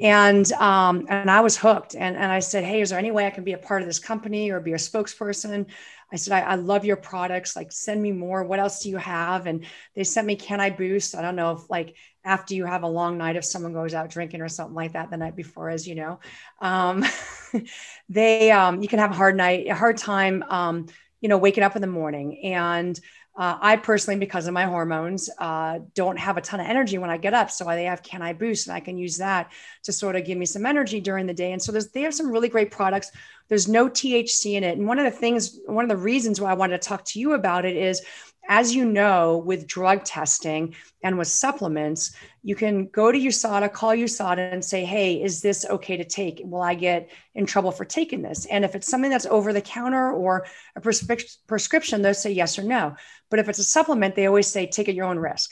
And 0.00 0.50
um, 0.52 1.06
and 1.08 1.30
I 1.30 1.40
was 1.40 1.56
hooked. 1.56 1.94
And, 1.94 2.16
and 2.16 2.30
I 2.30 2.38
said, 2.38 2.64
hey, 2.64 2.80
is 2.80 2.90
there 2.90 2.98
any 2.98 3.10
way 3.10 3.26
I 3.26 3.30
can 3.30 3.44
be 3.44 3.52
a 3.52 3.58
part 3.58 3.82
of 3.82 3.88
this 3.88 3.98
company 3.98 4.50
or 4.50 4.60
be 4.60 4.72
a 4.72 4.76
spokesperson? 4.76 5.66
I 6.10 6.16
said, 6.16 6.32
I, 6.32 6.52
I, 6.52 6.54
love 6.54 6.86
your 6.86 6.96
products. 6.96 7.54
Like, 7.54 7.70
send 7.70 8.00
me 8.00 8.12
more. 8.12 8.42
What 8.42 8.60
else 8.60 8.82
do 8.82 8.88
you 8.88 8.96
have? 8.96 9.46
And 9.46 9.66
they 9.94 10.04
sent 10.04 10.26
me 10.26 10.36
Can 10.36 10.60
I 10.60 10.70
Boost? 10.70 11.14
I 11.14 11.20
don't 11.20 11.36
know 11.36 11.52
if 11.52 11.68
like 11.68 11.96
after 12.24 12.54
you 12.54 12.64
have 12.64 12.82
a 12.82 12.88
long 12.88 13.18
night, 13.18 13.36
if 13.36 13.44
someone 13.44 13.72
goes 13.72 13.94
out 13.94 14.10
drinking 14.10 14.40
or 14.40 14.48
something 14.48 14.74
like 14.74 14.92
that 14.92 15.10
the 15.10 15.16
night 15.16 15.36
before, 15.36 15.68
as 15.68 15.86
you 15.86 15.94
know, 15.94 16.20
um, 16.60 17.04
they 18.08 18.50
um, 18.50 18.82
you 18.82 18.88
can 18.88 18.98
have 19.00 19.10
a 19.10 19.14
hard 19.14 19.36
night, 19.36 19.66
a 19.68 19.74
hard 19.74 19.96
time, 19.98 20.42
um, 20.48 20.86
you 21.20 21.28
know, 21.28 21.38
waking 21.38 21.64
up 21.64 21.76
in 21.76 21.82
the 21.82 21.88
morning. 21.88 22.44
And 22.44 22.98
uh, 23.36 23.56
I 23.60 23.76
personally, 23.76 24.18
because 24.18 24.48
of 24.48 24.52
my 24.52 24.64
hormones, 24.64 25.30
uh, 25.38 25.78
don't 25.94 26.18
have 26.18 26.36
a 26.36 26.40
ton 26.40 26.58
of 26.58 26.66
energy 26.66 26.98
when 26.98 27.08
I 27.08 27.18
get 27.18 27.34
up. 27.34 27.52
So 27.52 27.68
I, 27.68 27.76
they 27.76 27.84
have 27.84 28.02
Can 28.02 28.20
I 28.20 28.32
Boost, 28.32 28.66
and 28.66 28.74
I 28.74 28.80
can 28.80 28.98
use 28.98 29.16
that 29.18 29.52
to 29.84 29.92
sort 29.92 30.16
of 30.16 30.24
give 30.24 30.36
me 30.36 30.44
some 30.44 30.66
energy 30.66 31.00
during 31.00 31.26
the 31.26 31.34
day. 31.34 31.52
And 31.52 31.62
so 31.62 31.70
they 31.70 32.02
have 32.02 32.14
some 32.14 32.32
really 32.32 32.48
great 32.48 32.72
products. 32.72 33.12
There's 33.48 33.68
no 33.68 33.88
THC 33.88 34.54
in 34.54 34.64
it. 34.64 34.76
And 34.76 34.88
one 34.88 34.98
of 34.98 35.04
the 35.04 35.16
things, 35.16 35.60
one 35.66 35.84
of 35.84 35.88
the 35.88 35.96
reasons 35.96 36.40
why 36.40 36.50
I 36.50 36.54
wanted 36.54 36.82
to 36.82 36.88
talk 36.88 37.04
to 37.04 37.20
you 37.20 37.34
about 37.34 37.64
it 37.64 37.76
is 37.76 38.02
as 38.48 38.74
you 38.74 38.86
know, 38.86 39.38
with 39.44 39.66
drug 39.66 40.04
testing 40.04 40.74
and 41.02 41.18
with 41.18 41.28
supplements, 41.28 42.16
you 42.42 42.56
can 42.56 42.86
go 42.86 43.12
to 43.12 43.18
USADA, 43.18 43.72
call 43.72 43.90
USADA 43.90 44.52
and 44.52 44.64
say, 44.64 44.86
hey, 44.86 45.22
is 45.22 45.42
this 45.42 45.66
okay 45.66 45.98
to 45.98 46.04
take? 46.04 46.40
Will 46.42 46.62
I 46.62 46.74
get 46.74 47.10
in 47.34 47.44
trouble 47.44 47.70
for 47.70 47.84
taking 47.84 48.22
this? 48.22 48.46
And 48.46 48.64
if 48.64 48.74
it's 48.74 48.88
something 48.88 49.10
that's 49.10 49.26
over 49.26 49.52
the 49.52 49.60
counter 49.60 50.10
or 50.10 50.46
a 50.74 50.80
prescription, 50.80 52.00
they'll 52.00 52.14
say 52.14 52.32
yes 52.32 52.58
or 52.58 52.62
no. 52.62 52.96
But 53.30 53.38
if 53.38 53.50
it's 53.50 53.58
a 53.58 53.64
supplement, 53.64 54.14
they 54.14 54.26
always 54.26 54.46
say 54.46 54.66
take 54.66 54.88
it 54.88 54.92
at 54.92 54.96
your 54.96 55.06
own 55.06 55.18
risk. 55.18 55.50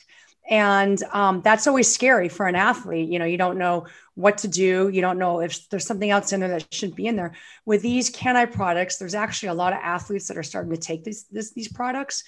And 0.49 1.03
um, 1.13 1.43
that's 1.43 1.67
always 1.67 1.93
scary 1.93 2.29
for 2.29 2.47
an 2.47 2.55
athlete. 2.55 3.09
You 3.09 3.19
know, 3.19 3.25
you 3.25 3.37
don't 3.37 3.59
know 3.59 3.87
what 4.15 4.39
to 4.39 4.49
do. 4.49 4.89
You 4.89 5.01
don't 5.01 5.19
know 5.19 5.41
if 5.41 5.69
there's 5.69 5.87
something 5.87 6.09
else 6.09 6.33
in 6.33 6.41
there 6.41 6.49
that 6.51 6.73
shouldn't 6.73 6.97
be 6.97 7.09
in 7.09 7.17
there. 7.17 7.35
With 7.65 7.83
these 7.83 8.11
Can 8.11 8.37
I 8.37 8.47
products, 8.47 8.97
there's 8.97 9.15
actually 9.15 9.49
a 9.49 9.55
lot 9.55 9.73
of 9.73 9.81
athletes 9.83 10.29
that 10.29 10.39
are 10.39 10.45
starting 10.45 10.73
to 10.73 10.81
take 10.81 11.03
these, 11.03 11.25
this, 11.33 11.53
these 11.53 11.73
products 11.73 12.23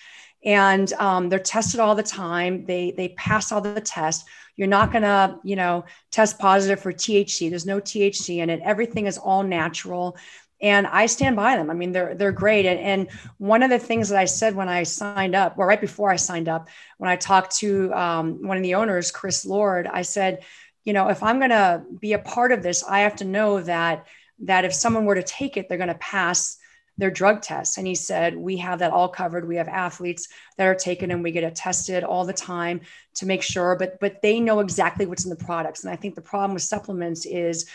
and 0.45 0.93
um, 0.95 1.29
they're 1.29 1.39
tested 1.39 1.81
all 1.81 1.95
the 1.95 2.03
time. 2.03 2.65
They 2.65 2.93
they 2.93 3.11
pass 3.11 3.53
all 3.53 3.61
the 3.61 3.81
tests. 3.81 4.25
You're 4.57 4.69
not 4.69 4.93
gonna 4.93 5.39
you 5.43 5.57
know 5.57 5.85
test 6.11 6.39
positive 6.39 6.81
for 6.81 6.93
THC. 6.93 7.51
There's 7.51 7.67
no 7.67 7.81
THC 7.81 8.39
in 8.39 8.51
it. 8.51 8.61
Everything 8.63 9.07
is 9.07 9.19
all 9.19 9.43
natural. 9.43 10.17
And 10.61 10.89
I 10.89 11.07
stand 11.07 11.37
by 11.37 11.57
them. 11.57 11.71
I 11.71 11.75
mean, 11.75 11.93
they're 11.93 12.15
they're 12.15 12.33
great. 12.33 12.67
And, 12.67 12.81
and 12.81 13.09
one 13.39 13.63
of 13.63 13.71
the 13.71 13.79
things 13.79 14.09
that 14.09 14.19
I 14.19 14.25
said 14.25 14.57
when 14.57 14.69
I 14.69 14.83
signed 14.83 15.35
up, 15.35 15.57
or 15.57 15.67
right 15.67 15.81
before 15.81 16.11
I 16.11 16.17
signed 16.17 16.49
up, 16.49 16.69
when 16.99 17.11
I 17.11 17.17
talked 17.17 17.57
to 17.59 17.93
um, 17.95 18.47
one 18.47 18.57
of 18.57 18.63
the 18.63 18.75
owners, 18.75 19.13
Chris 19.13 19.45
Lord, 19.45 19.87
I 19.87 20.03
said, 20.03 20.45
you 20.85 20.93
know, 20.93 21.09
if 21.09 21.23
I'm 21.23 21.39
to 21.51 21.85
be 22.01 22.15
a 22.15 22.19
part 22.19 22.51
of 22.51 22.63
this, 22.63 22.83
I 22.83 23.01
have 23.01 23.17
to 23.17 23.25
know 23.25 23.61
that 23.61 24.07
that 24.41 24.65
if 24.65 24.73
someone 24.73 25.05
were 25.05 25.17
to 25.17 25.23
take 25.23 25.57
it, 25.57 25.69
they're 25.69 25.79
to 25.89 25.95
pass 25.95 26.59
their 26.99 27.11
drug 27.11 27.41
tests. 27.41 27.79
And 27.79 27.87
he 27.87 27.95
said, 27.95 28.37
We 28.37 28.59
have 28.59 28.81
that 28.81 28.93
all 28.93 29.09
covered. 29.09 29.49
We 29.49 29.57
have 29.57 29.69
athletes 29.69 30.29
that 30.57 30.67
are 30.67 30.75
taken 30.75 31.11
and 31.11 31.23
we 31.23 31.31
get 31.31 31.45
it 31.45 31.55
tested 31.55 32.05
all 32.05 32.27
the 32.27 32.33
time 32.33 32.83
to 33.15 33.27
make 33.27 33.43
sure, 33.43 33.77
but 33.77 33.99
but 34.01 34.21
they 34.21 34.41
know 34.41 34.61
exactly 34.61 35.07
what's 35.07 35.25
in 35.25 35.31
the 35.31 35.37
products. 35.37 35.85
And 35.85 35.93
I 35.93 35.97
think 35.97 36.15
the 36.15 36.21
problem 36.21 36.55
with 36.55 36.63
supplements 36.63 37.25
is 37.25 37.67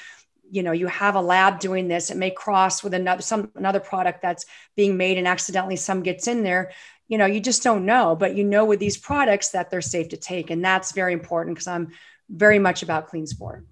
you 0.52 0.62
know 0.62 0.74
you 0.74 0.88
have 0.88 1.16
a 1.16 1.22
lab 1.22 1.60
doing 1.60 1.88
this 1.88 2.12
it 2.12 2.18
may 2.18 2.30
cross 2.30 2.84
with 2.84 2.94
another 2.94 3.22
some 3.22 3.50
another 3.56 3.80
product 3.80 4.22
that's 4.22 4.46
being 4.76 4.98
made 4.98 5.18
and 5.18 5.28
accidentally 5.28 5.78
some 5.78 6.04
gets 6.04 6.28
in 6.28 6.44
there 6.44 6.72
you 7.08 7.18
know 7.18 7.26
you 7.26 7.40
just 7.40 7.64
don't 7.64 7.86
know 7.86 8.16
but 8.16 8.36
you 8.36 8.44
know 8.44 8.66
with 8.66 8.80
these 8.80 8.98
products 8.98 9.50
that 9.50 9.72
they're 9.72 9.82
safe 9.82 10.10
to 10.10 10.18
take 10.18 10.50
and 10.50 10.64
that's 10.64 10.92
very 10.92 11.14
important 11.14 11.56
because 11.56 11.68
i'm 11.68 11.92
very 12.30 12.60
much 12.60 12.84
about 12.84 13.08
clean 13.08 13.26
sport 13.26 13.66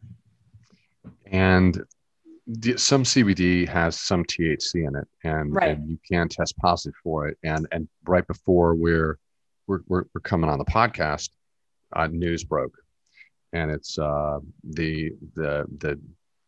and 1.25 1.84
some 2.75 3.04
CBD 3.04 3.67
has 3.67 3.99
some 3.99 4.23
THC 4.25 4.88
in 4.88 4.95
it, 4.95 5.08
and, 5.23 5.54
right. 5.54 5.77
and, 5.77 5.89
you 5.89 5.97
can 6.10 6.27
test 6.27 6.58
positive 6.58 6.95
for 7.04 7.27
it. 7.27 7.38
And 7.43 7.67
and 7.71 7.88
right 8.06 8.25
before 8.25 8.73
we're 8.75 9.19
we're 9.67 9.82
we're, 9.88 10.04
we're 10.13 10.21
coming 10.21 10.49
on 10.49 10.60
the 10.60 10.65
podcast, 10.65 11.30
uh, 11.93 12.08
news 12.08 12.43
broke, 12.43 12.75
and 13.54 13.69
it's 13.69 13.97
uh, 13.99 14.39
the 14.63 15.12
the 15.36 15.65
the 15.77 15.99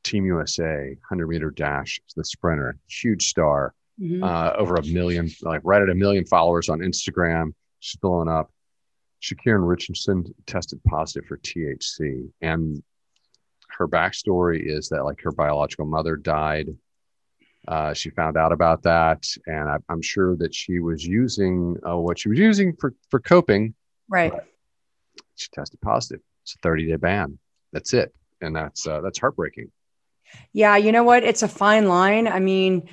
Team 0.03 0.25
USA 0.25 0.87
100 0.89 1.27
meter 1.27 1.51
dash, 1.51 2.01
the 2.15 2.25
sprinter, 2.25 2.77
huge 2.87 3.27
star, 3.27 3.73
mm-hmm. 3.99 4.23
uh, 4.23 4.51
over 4.57 4.75
a 4.75 4.83
million, 4.83 5.29
like 5.41 5.61
right 5.63 5.81
at 5.81 5.89
a 5.89 5.95
million 5.95 6.25
followers 6.25 6.69
on 6.69 6.79
Instagram. 6.79 7.53
She's 7.79 7.99
blowing 7.99 8.29
up. 8.29 8.51
Sha'Carri 9.21 9.65
Richardson 9.65 10.25
tested 10.47 10.81
positive 10.83 11.27
for 11.27 11.37
THC, 11.37 12.29
and 12.41 12.83
her 13.77 13.87
backstory 13.87 14.61
is 14.65 14.89
that 14.89 15.03
like 15.03 15.21
her 15.21 15.31
biological 15.31 15.85
mother 15.85 16.15
died. 16.15 16.69
Uh, 17.67 17.93
she 17.93 18.09
found 18.09 18.35
out 18.35 18.51
about 18.51 18.83
that, 18.83 19.25
and 19.47 19.69
I, 19.69 19.77
am 19.89 20.01
sure 20.01 20.35
that 20.35 20.53
she 20.53 20.79
was 20.79 21.05
using 21.05 21.77
uh, 21.87 21.97
what 21.97 22.19
she 22.19 22.29
was 22.29 22.39
using 22.39 22.75
for 22.75 22.93
for 23.09 23.19
coping. 23.19 23.73
Right. 24.09 24.33
She 25.35 25.47
tested 25.53 25.79
positive. 25.81 26.21
It's 26.43 26.55
a 26.55 26.57
30 26.59 26.87
day 26.87 26.95
ban. 26.97 27.39
That's 27.71 27.93
it, 27.93 28.13
and 28.41 28.55
that's 28.55 28.85
uh, 28.85 28.99
that's 29.01 29.19
heartbreaking. 29.19 29.71
Yeah, 30.51 30.75
you 30.75 30.91
know 30.91 31.03
what? 31.03 31.23
It's 31.23 31.43
a 31.43 31.47
fine 31.47 31.87
line. 31.87 32.27
I 32.27 32.39
mean, 32.39 32.89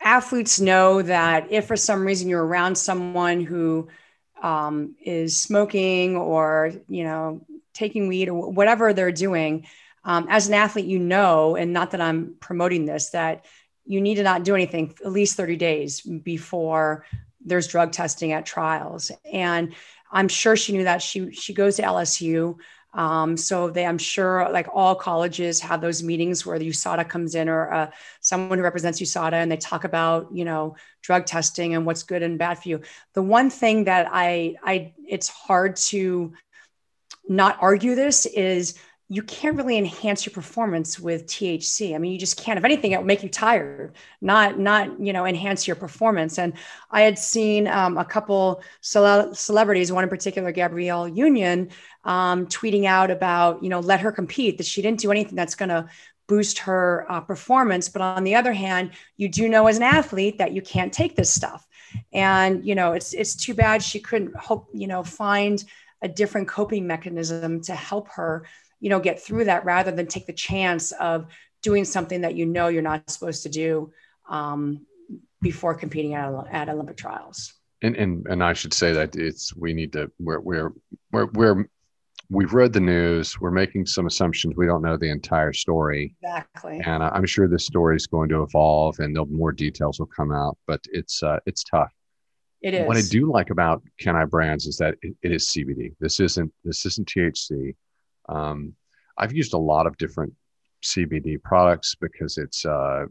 athletes 0.00 0.60
know 0.60 1.02
that 1.02 1.50
if 1.50 1.66
for 1.66 1.76
some 1.76 2.04
reason 2.04 2.28
you're 2.28 2.44
around 2.44 2.76
someone 2.76 3.42
who 3.42 3.88
um, 4.42 4.96
is 5.04 5.38
smoking 5.38 6.16
or 6.16 6.72
you 6.88 7.04
know 7.04 7.46
taking 7.72 8.08
weed 8.08 8.28
or 8.28 8.50
whatever 8.50 8.92
they're 8.92 9.12
doing 9.12 9.66
um, 10.04 10.26
as 10.28 10.48
an 10.48 10.54
athlete, 10.54 10.86
you 10.86 10.98
know, 10.98 11.56
and 11.56 11.72
not 11.72 11.92
that 11.92 12.00
I'm 12.00 12.34
promoting 12.40 12.86
this, 12.86 13.10
that 13.10 13.44
you 13.84 14.00
need 14.00 14.16
to 14.16 14.22
not 14.22 14.44
do 14.44 14.54
anything 14.54 14.94
at 15.04 15.12
least 15.12 15.36
30 15.36 15.56
days 15.56 16.00
before 16.00 17.04
there's 17.44 17.66
drug 17.66 17.92
testing 17.92 18.32
at 18.32 18.46
trials. 18.46 19.10
And 19.30 19.74
I'm 20.10 20.28
sure 20.28 20.56
she 20.56 20.72
knew 20.72 20.84
that 20.84 21.02
she 21.02 21.32
she 21.32 21.54
goes 21.54 21.76
to 21.76 21.82
LSU. 21.82 22.56
Um, 22.94 23.38
so 23.38 23.70
they, 23.70 23.86
I'm 23.86 23.96
sure, 23.96 24.50
like 24.52 24.68
all 24.72 24.94
colleges 24.94 25.60
have 25.60 25.80
those 25.80 26.02
meetings 26.02 26.44
where 26.44 26.58
the 26.58 26.68
USADA 26.68 27.08
comes 27.08 27.34
in 27.34 27.48
or 27.48 27.72
uh, 27.72 27.90
someone 28.20 28.58
who 28.58 28.64
represents 28.64 29.00
USADA, 29.00 29.32
and 29.32 29.50
they 29.50 29.56
talk 29.56 29.84
about, 29.84 30.28
you 30.34 30.44
know, 30.44 30.76
drug 31.00 31.24
testing 31.24 31.74
and 31.74 31.86
what's 31.86 32.02
good 32.02 32.22
and 32.22 32.38
bad 32.38 32.58
for 32.58 32.68
you. 32.68 32.80
The 33.14 33.22
one 33.22 33.48
thing 33.48 33.84
that 33.84 34.08
I, 34.12 34.56
I, 34.62 34.92
it's 35.08 35.28
hard 35.28 35.76
to 35.76 36.34
not 37.26 37.56
argue 37.60 37.94
this 37.94 38.26
is 38.26 38.78
you 39.12 39.22
can't 39.22 39.58
really 39.58 39.76
enhance 39.76 40.24
your 40.24 40.32
performance 40.32 40.98
with 40.98 41.26
THC. 41.26 41.94
I 41.94 41.98
mean, 41.98 42.12
you 42.12 42.18
just 42.18 42.42
can't. 42.42 42.58
If 42.58 42.64
anything, 42.64 42.92
it 42.92 42.96
will 42.96 43.04
make 43.04 43.22
you 43.22 43.28
tired, 43.28 43.94
not 44.22 44.58
not 44.58 44.98
you 44.98 45.12
know 45.12 45.26
enhance 45.26 45.66
your 45.66 45.76
performance. 45.76 46.38
And 46.38 46.54
I 46.90 47.02
had 47.02 47.18
seen 47.18 47.68
um, 47.68 47.98
a 47.98 48.06
couple 48.06 48.62
cele- 48.80 49.34
celebrities, 49.34 49.92
one 49.92 50.02
in 50.02 50.08
particular, 50.08 50.50
Gabrielle 50.50 51.06
Union, 51.06 51.68
um, 52.04 52.46
tweeting 52.46 52.86
out 52.86 53.10
about 53.10 53.62
you 53.62 53.68
know 53.68 53.80
let 53.80 54.00
her 54.00 54.12
compete. 54.12 54.56
That 54.56 54.66
she 54.66 54.80
didn't 54.80 55.00
do 55.00 55.10
anything 55.10 55.36
that's 55.36 55.56
going 55.56 55.68
to 55.68 55.90
boost 56.26 56.60
her 56.60 57.04
uh, 57.10 57.20
performance. 57.20 57.90
But 57.90 58.00
on 58.00 58.24
the 58.24 58.36
other 58.36 58.54
hand, 58.54 58.92
you 59.18 59.28
do 59.28 59.46
know 59.46 59.66
as 59.66 59.76
an 59.76 59.82
athlete 59.82 60.38
that 60.38 60.52
you 60.52 60.62
can't 60.62 60.90
take 60.90 61.16
this 61.16 61.30
stuff. 61.30 61.66
And 62.14 62.64
you 62.64 62.74
know 62.74 62.92
it's 62.92 63.12
it's 63.12 63.36
too 63.36 63.52
bad 63.52 63.82
she 63.82 64.00
couldn't 64.00 64.34
hope 64.34 64.70
you 64.72 64.86
know 64.86 65.02
find 65.02 65.62
a 66.02 66.08
different 66.08 66.48
coping 66.48 66.86
mechanism 66.86 67.60
to 67.62 67.74
help 67.74 68.08
her 68.08 68.44
you 68.82 68.90
know 68.90 69.00
get 69.00 69.22
through 69.22 69.44
that 69.44 69.64
rather 69.64 69.92
than 69.92 70.06
take 70.06 70.26
the 70.26 70.32
chance 70.32 70.92
of 70.92 71.26
doing 71.62 71.84
something 71.84 72.20
that 72.22 72.34
you 72.34 72.44
know 72.44 72.66
you're 72.66 72.82
not 72.82 73.08
supposed 73.08 73.44
to 73.44 73.48
do 73.48 73.90
um, 74.28 74.84
before 75.40 75.74
competing 75.74 76.14
at, 76.14 76.30
at 76.50 76.68
Olympic 76.68 76.96
trials. 76.96 77.54
And, 77.82 77.96
and 77.96 78.26
and 78.26 78.42
I 78.42 78.52
should 78.52 78.74
say 78.74 78.92
that 78.92 79.16
it's 79.16 79.54
we 79.56 79.72
need 79.72 79.92
to 79.92 80.10
we're 80.18 80.40
we're 80.40 80.72
we're, 81.12 81.26
we're 81.26 81.64
we've 82.28 82.52
read 82.52 82.72
the 82.72 82.80
news. 82.80 83.40
We're 83.40 83.52
making 83.52 83.86
some 83.86 84.06
assumptions. 84.06 84.56
We 84.56 84.66
don't 84.66 84.82
know 84.82 84.96
the 84.96 85.10
entire 85.10 85.52
story. 85.52 86.16
Exactly. 86.22 86.80
And 86.84 87.04
I'm 87.04 87.26
sure 87.26 87.46
this 87.46 87.66
story 87.66 87.96
is 87.96 88.06
going 88.08 88.28
to 88.30 88.42
evolve, 88.42 88.98
and 88.98 89.14
there'll 89.14 89.26
more 89.26 89.52
details 89.52 90.00
will 90.00 90.06
come 90.06 90.32
out. 90.32 90.58
But 90.66 90.80
it's 90.90 91.22
uh, 91.22 91.38
it's 91.46 91.62
tough. 91.62 91.92
It 92.62 92.74
is. 92.74 92.86
What 92.86 92.96
I 92.96 93.02
do 93.02 93.30
like 93.30 93.50
about 93.50 93.82
Can 93.98 94.16
I 94.16 94.24
Brands 94.24 94.66
is 94.66 94.76
that 94.78 94.96
it, 95.02 95.14
it 95.22 95.32
is 95.32 95.48
CBD. 95.48 95.94
This 96.00 96.18
isn't 96.18 96.52
this 96.64 96.84
isn't 96.84 97.08
THC. 97.08 97.74
Um, 98.28 98.74
I've 99.18 99.32
used 99.32 99.54
a 99.54 99.58
lot 99.58 99.86
of 99.86 99.96
different 99.98 100.32
CBD 100.82 101.42
products 101.42 101.94
because 101.94 102.38
it's 102.38 102.64
uh, 102.64 103.06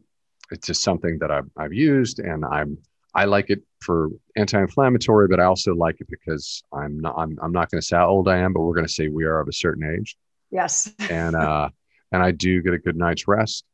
it's 0.51 0.67
just 0.67 0.83
something 0.83 1.17
that 1.19 1.31
I've, 1.31 1.49
I've 1.57 1.73
used, 1.73 2.19
and 2.19 2.43
I'm 2.45 2.77
I 3.13 3.25
like 3.25 3.49
it 3.49 3.61
for 3.81 4.09
anti-inflammatory, 4.35 5.27
but 5.27 5.39
I 5.39 5.45
also 5.45 5.73
like 5.75 5.99
it 5.99 6.07
because 6.09 6.63
I'm 6.73 6.99
not 6.99 7.15
I'm, 7.17 7.37
I'm 7.41 7.51
not 7.51 7.69
going 7.69 7.81
to 7.81 7.85
say 7.85 7.97
how 7.97 8.07
old 8.07 8.27
I 8.27 8.37
am, 8.37 8.53
but 8.53 8.61
we're 8.61 8.73
going 8.73 8.87
to 8.87 8.93
say 8.93 9.07
we 9.07 9.25
are 9.25 9.39
of 9.39 9.47
a 9.47 9.53
certain 9.53 9.97
age. 9.97 10.17
Yes. 10.49 10.91
and 11.09 11.35
uh, 11.35 11.69
and 12.11 12.21
I 12.21 12.31
do 12.31 12.61
get 12.61 12.73
a 12.73 12.79
good 12.79 12.95
night's 12.95 13.27
rest. 13.27 13.65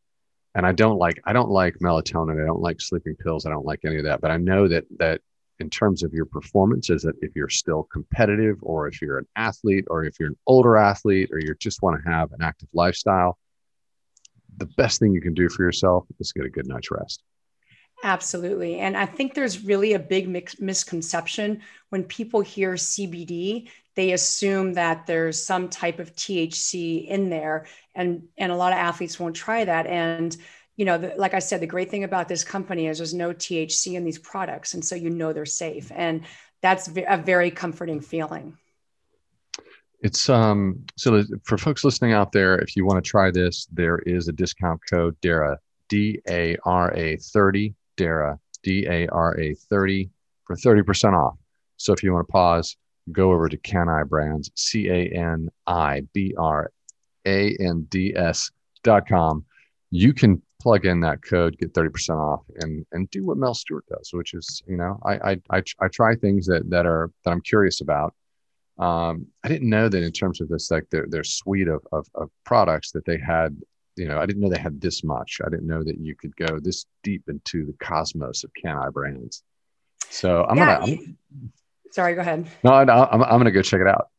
And 0.55 0.65
I 0.65 0.71
don't 0.71 0.97
like 0.97 1.21
I 1.25 1.33
don't 1.33 1.49
like 1.49 1.75
melatonin. 1.83 2.41
I 2.41 2.45
don't 2.45 2.61
like 2.61 2.81
sleeping 2.81 3.15
pills. 3.15 3.45
I 3.45 3.51
don't 3.51 3.65
like 3.65 3.81
any 3.85 3.97
of 3.97 4.05
that. 4.05 4.21
But 4.21 4.31
I 4.31 4.37
know 4.37 4.67
that 4.67 4.85
that 4.97 5.21
in 5.59 5.69
terms 5.69 6.03
of 6.03 6.13
your 6.13 6.25
performance 6.25 6.89
is 6.89 7.01
that 7.03 7.15
if 7.21 7.35
you're 7.35 7.49
still 7.49 7.83
competitive 7.91 8.57
or 8.61 8.87
if 8.87 9.01
you're 9.01 9.17
an 9.17 9.27
athlete 9.35 9.85
or 9.89 10.03
if 10.03 10.19
you're 10.19 10.29
an 10.29 10.37
older 10.45 10.77
athlete 10.77 11.29
or 11.31 11.39
you 11.39 11.55
just 11.59 11.81
want 11.81 12.01
to 12.01 12.09
have 12.09 12.31
an 12.31 12.41
active 12.41 12.69
lifestyle, 12.73 13.37
the 14.57 14.65
best 14.65 14.99
thing 14.99 15.13
you 15.13 15.21
can 15.21 15.33
do 15.33 15.49
for 15.49 15.63
yourself 15.63 16.05
is 16.19 16.31
get 16.31 16.45
a 16.45 16.49
good 16.49 16.67
night's 16.67 16.91
rest. 16.91 17.23
Absolutely. 18.03 18.77
And 18.77 18.95
I 18.95 19.07
think 19.07 19.33
there's 19.33 19.65
really 19.65 19.93
a 19.93 19.99
big 19.99 20.29
mix- 20.29 20.59
misconception 20.59 21.61
when 21.89 22.03
people 22.03 22.41
hear 22.41 22.73
CBD, 22.73 23.69
they 23.95 24.11
assume 24.11 24.73
that 24.73 25.07
there's 25.07 25.43
some 25.43 25.67
type 25.67 25.97
of 25.97 26.13
THC 26.15 27.07
in 27.07 27.29
there. 27.29 27.65
And, 27.95 28.27
and 28.37 28.51
a 28.51 28.55
lot 28.55 28.71
of 28.71 28.77
athletes 28.77 29.19
won't 29.19 29.35
try 29.35 29.65
that. 29.65 29.87
And, 29.87 30.37
you 30.77 30.85
know, 30.85 30.97
the, 30.97 31.13
like 31.17 31.33
I 31.33 31.39
said, 31.39 31.59
the 31.59 31.67
great 31.67 31.89
thing 31.89 32.03
about 32.03 32.27
this 32.27 32.43
company 32.43 32.87
is 32.87 32.99
there's 32.99 33.13
no 33.13 33.33
THC 33.33 33.95
in 33.95 34.05
these 34.05 34.19
products. 34.19 34.75
And 34.75 34.85
so 34.85 34.95
you 34.95 35.09
know 35.09 35.33
they're 35.33 35.45
safe. 35.45 35.91
And 35.93 36.23
that's 36.61 36.87
a 36.87 37.17
very 37.17 37.51
comforting 37.51 37.99
feeling. 37.99 38.57
It's 40.01 40.29
um 40.29 40.85
so 40.95 41.23
for 41.43 41.57
folks 41.57 41.83
listening 41.83 42.13
out 42.13 42.31
there, 42.31 42.59
if 42.59 42.75
you 42.75 42.85
want 42.85 43.03
to 43.03 43.09
try 43.09 43.31
this, 43.31 43.67
there 43.73 43.97
is 43.99 44.27
a 44.27 44.31
discount 44.31 44.79
code 44.89 45.19
DARA 45.21 45.57
D 45.89 46.21
A 46.29 46.55
R 46.63 46.93
A 46.93 47.17
30 47.17 47.73
DARA, 47.95 48.39
D 48.61 48.85
A 48.87 49.07
R 49.07 49.39
A 49.39 49.55
30 49.55 50.11
for 50.45 50.55
30% 50.55 51.13
off. 51.13 51.37
So 51.77 51.93
if 51.93 52.03
you 52.03 52.13
want 52.13 52.27
to 52.27 52.31
pause, 52.31 52.77
go 53.11 53.31
over 53.31 53.49
to 53.49 53.57
Can 53.57 53.89
I 53.89 54.03
Brands, 54.03 54.51
C 54.55 54.87
A 54.87 55.07
N 55.09 55.49
I 55.65 56.01
B 56.13 56.35
R 56.37 56.71
A 57.25 57.55
N 57.59 57.87
D 57.89 58.13
S 58.15 58.51
dot 58.83 59.07
com. 59.07 59.45
You 59.89 60.13
can 60.13 60.41
plug 60.59 60.85
in 60.85 60.99
that 61.01 61.21
code, 61.23 61.57
get 61.57 61.73
30% 61.73 62.17
off 62.17 62.43
and, 62.61 62.85
and 62.91 63.09
do 63.11 63.25
what 63.25 63.37
Mel 63.37 63.53
Stewart 63.53 63.85
does, 63.87 64.09
which 64.13 64.33
is, 64.33 64.61
you 64.67 64.77
know, 64.77 64.99
I, 65.05 65.13
I, 65.13 65.41
I, 65.51 65.63
I 65.79 65.87
try 65.87 66.15
things 66.15 66.45
that, 66.47 66.69
that 66.69 66.85
are, 66.85 67.11
that 67.23 67.31
I'm 67.31 67.41
curious 67.41 67.81
about. 67.81 68.13
Um, 68.79 69.27
I 69.43 69.47
didn't 69.47 69.69
know 69.69 69.89
that 69.89 70.03
in 70.03 70.11
terms 70.11 70.41
of 70.41 70.49
this, 70.49 70.69
like 70.69 70.89
their, 70.89 71.05
their 71.09 71.23
suite 71.23 71.67
of, 71.67 71.81
of, 71.91 72.07
of 72.15 72.29
products 72.43 72.91
that 72.91 73.05
they 73.05 73.17
had 73.17 73.55
you 73.97 74.07
know, 74.07 74.19
I 74.19 74.25
didn't 74.25 74.41
know 74.41 74.49
they 74.49 74.59
had 74.59 74.79
this 74.79 75.03
much. 75.03 75.41
I 75.45 75.49
didn't 75.49 75.67
know 75.67 75.83
that 75.83 75.99
you 75.99 76.15
could 76.15 76.35
go 76.35 76.59
this 76.59 76.85
deep 77.03 77.23
into 77.27 77.65
the 77.65 77.73
cosmos 77.83 78.43
of 78.43 78.51
Can 78.53 78.77
I 78.77 78.89
brands. 78.89 79.43
So 80.09 80.45
I'm 80.45 80.57
yeah, 80.57 80.79
gonna. 80.79 80.97
Sorry, 81.91 82.13
go 82.13 82.21
ahead. 82.21 82.47
No, 82.63 82.73
I'm, 82.73 82.89
I'm 82.89 83.39
gonna 83.39 83.51
go 83.51 83.61
check 83.61 83.81
it 83.81 83.87
out. 83.87 84.09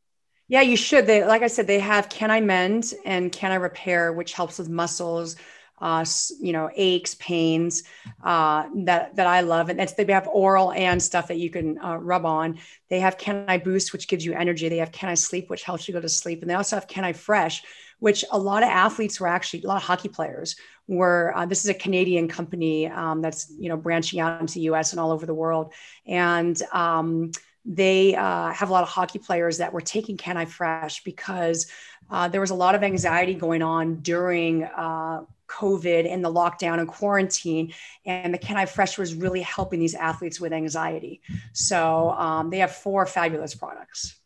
Yeah, 0.49 0.63
you 0.63 0.77
should. 0.77 1.07
They, 1.07 1.25
like 1.25 1.43
I 1.43 1.47
said, 1.47 1.67
they 1.67 1.79
have 1.79 2.09
Can 2.09 2.31
I 2.31 2.41
Mend 2.41 2.93
and 3.05 3.31
Can 3.31 3.53
I 3.53 3.57
Repair, 3.57 4.13
which 4.13 4.33
helps 4.33 4.59
with 4.59 4.69
muscles, 4.69 5.37
uh, 5.81 6.05
you 6.41 6.53
know, 6.53 6.71
aches, 6.75 7.15
pains 7.17 7.85
uh, 8.25 8.69
that 8.85 9.17
that 9.17 9.27
I 9.27 9.41
love. 9.41 9.69
And 9.69 9.81
it's 9.81 9.93
they 9.93 10.05
have 10.13 10.29
oral 10.29 10.73
and 10.73 11.03
stuff 11.03 11.29
that 11.29 11.39
you 11.39 11.51
can 11.51 11.79
uh, 11.83 11.97
rub 11.97 12.25
on. 12.25 12.59
They 12.89 13.01
have 13.01 13.19
Can 13.19 13.45
I 13.49 13.59
Boost, 13.59 13.93
which 13.93 14.09
gives 14.09 14.25
you 14.25 14.33
energy. 14.33 14.69
They 14.69 14.79
have 14.79 14.93
Can 14.93 15.09
I 15.09 15.15
Sleep, 15.15 15.51
which 15.51 15.63
helps 15.63 15.89
you 15.89 15.95
go 15.95 16.01
to 16.01 16.09
sleep, 16.09 16.43
and 16.43 16.51
they 16.51 16.55
also 16.55 16.77
have 16.77 16.89
Can 16.89 17.05
I 17.05 17.13
Fresh, 17.13 17.63
which 17.99 18.25
a 18.31 18.39
lot 18.39 18.63
of 18.63 18.69
athletes 18.69 19.21
were 19.21 19.29
actually, 19.29 19.63
a 19.63 19.67
lot 19.67 19.77
of 19.77 19.83
hockey 19.83 20.09
players 20.09 20.57
were, 20.87 21.33
uh, 21.37 21.47
this 21.47 21.65
is 21.65 21.71
a 21.71 21.75
Canadian 21.75 22.29
company 22.29 22.87
um, 22.87 23.21
that's, 23.21 23.53
you 23.59 23.69
know, 23.69 23.77
branching 23.77 24.21
out 24.21 24.41
into 24.41 24.55
the 24.55 24.63
US 24.63 24.93
and 24.93 25.01
all 25.01 25.13
over 25.13 25.27
the 25.27 25.35
world. 25.35 25.73
And 26.07 26.61
um, 26.73 27.31
they 27.65 28.15
uh, 28.15 28.53
have 28.53 28.71
a 28.71 28.73
lot 28.73 28.83
of 28.83 28.89
hockey 28.89 29.19
players 29.19 29.59
that 29.59 29.73
were 29.73 29.81
taking 29.81 30.17
Can 30.17 30.37
I 30.37 30.47
Fresh 30.47 31.05
because 31.05 31.71
uh, 32.11 32.29
there 32.29 32.41
was 32.41 32.51
a 32.51 32.55
lot 32.55 32.75
of 32.75 32.83
anxiety 32.83 33.35
going 33.35 33.63
on 33.63 33.97
during 33.97 34.65
uh, 34.65 35.23
COVID 35.49 36.11
and 36.11 36.25
the 36.25 36.33
lockdown 36.33 36.79
and 36.79 36.89
quarantine. 36.89 37.73
And 38.05 38.33
the 38.33 38.39
Can 38.39 38.57
I 38.57 38.67
Fresh 38.67 38.99
was 38.99 39.15
really 39.15 39.43
helping 39.43 39.81
these 39.81 39.95
athletes 39.95 40.41
with 40.41 40.53
anxiety. 40.53 41.21
So 41.53 42.11
um, 42.11 42.51
they 42.51 42.59
have 42.59 42.73
four 42.73 43.07
fabulous 43.07 43.55
products 43.55 44.19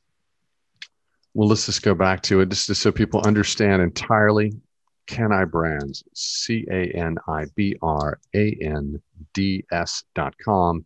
well, 1.35 1.48
let's 1.48 1.66
just 1.66 1.82
go 1.82 1.94
back 1.94 2.22
to 2.24 2.40
it 2.40 2.50
just, 2.50 2.74
so 2.74 2.92
people 2.92 3.22
understand 3.22 3.82
entirely. 3.82 4.52
Can 5.06 5.32
I 5.32 5.44
Brands, 5.44 6.04
C 6.14 6.64
A 6.70 6.90
N 6.92 7.16
I 7.26 7.46
B 7.56 7.76
R 7.82 8.20
A 8.35 8.56
N 8.61 9.00
D 9.32 9.64
S 9.72 10.04
dot 10.14 10.35
com. 10.38 10.85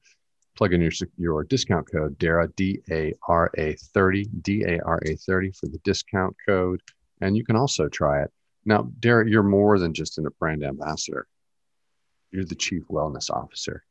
Plug 0.57 0.73
in 0.73 0.81
your, 0.81 0.93
your 1.19 1.45
discount 1.45 1.91
code 1.91 2.19
DARA, 2.19 2.49
D 2.57 2.81
A 2.91 3.13
R 3.29 3.51
A 3.59 3.75
30, 3.75 4.25
D 4.41 4.65
A 4.67 4.81
R 4.85 5.01
A 5.05 5.17
30 5.17 5.51
for 5.53 5.67
the 5.67 5.79
discount 5.85 6.35
code. 6.47 6.81
And 7.21 7.37
you 7.37 7.45
can 7.45 7.57
also 7.57 7.89
try 7.89 8.23
it. 8.23 8.33
Now, 8.67 8.91
Dara, 9.01 9.29
you're 9.29 9.43
more 9.43 9.79
than 9.79 9.95
just 9.95 10.19
a 10.19 10.31
brand 10.39 10.65
ambassador, 10.65 11.27
you're 12.33 12.45
the 12.45 12.55
chief 12.55 12.83
wellness 12.89 13.31
officer. 13.31 13.85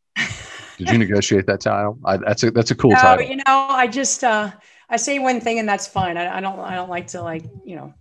Did 0.77 0.89
you 0.89 0.97
negotiate 0.99 1.47
that 1.47 1.61
title? 1.61 1.97
I, 2.05 2.17
that's 2.17 2.43
a 2.43 2.51
that's 2.51 2.71
a 2.71 2.75
cool 2.75 2.91
no, 2.91 2.97
title. 2.97 3.25
You 3.25 3.37
know, 3.37 3.43
I 3.47 3.87
just 3.87 4.23
uh, 4.23 4.51
I 4.89 4.97
say 4.97 5.19
one 5.19 5.39
thing 5.39 5.59
and 5.59 5.67
that's 5.67 5.87
fine. 5.87 6.17
I, 6.17 6.37
I 6.37 6.41
don't 6.41 6.59
I 6.59 6.75
don't 6.75 6.89
like 6.89 7.07
to 7.07 7.21
like 7.21 7.45
you 7.63 7.77
know 7.77 7.93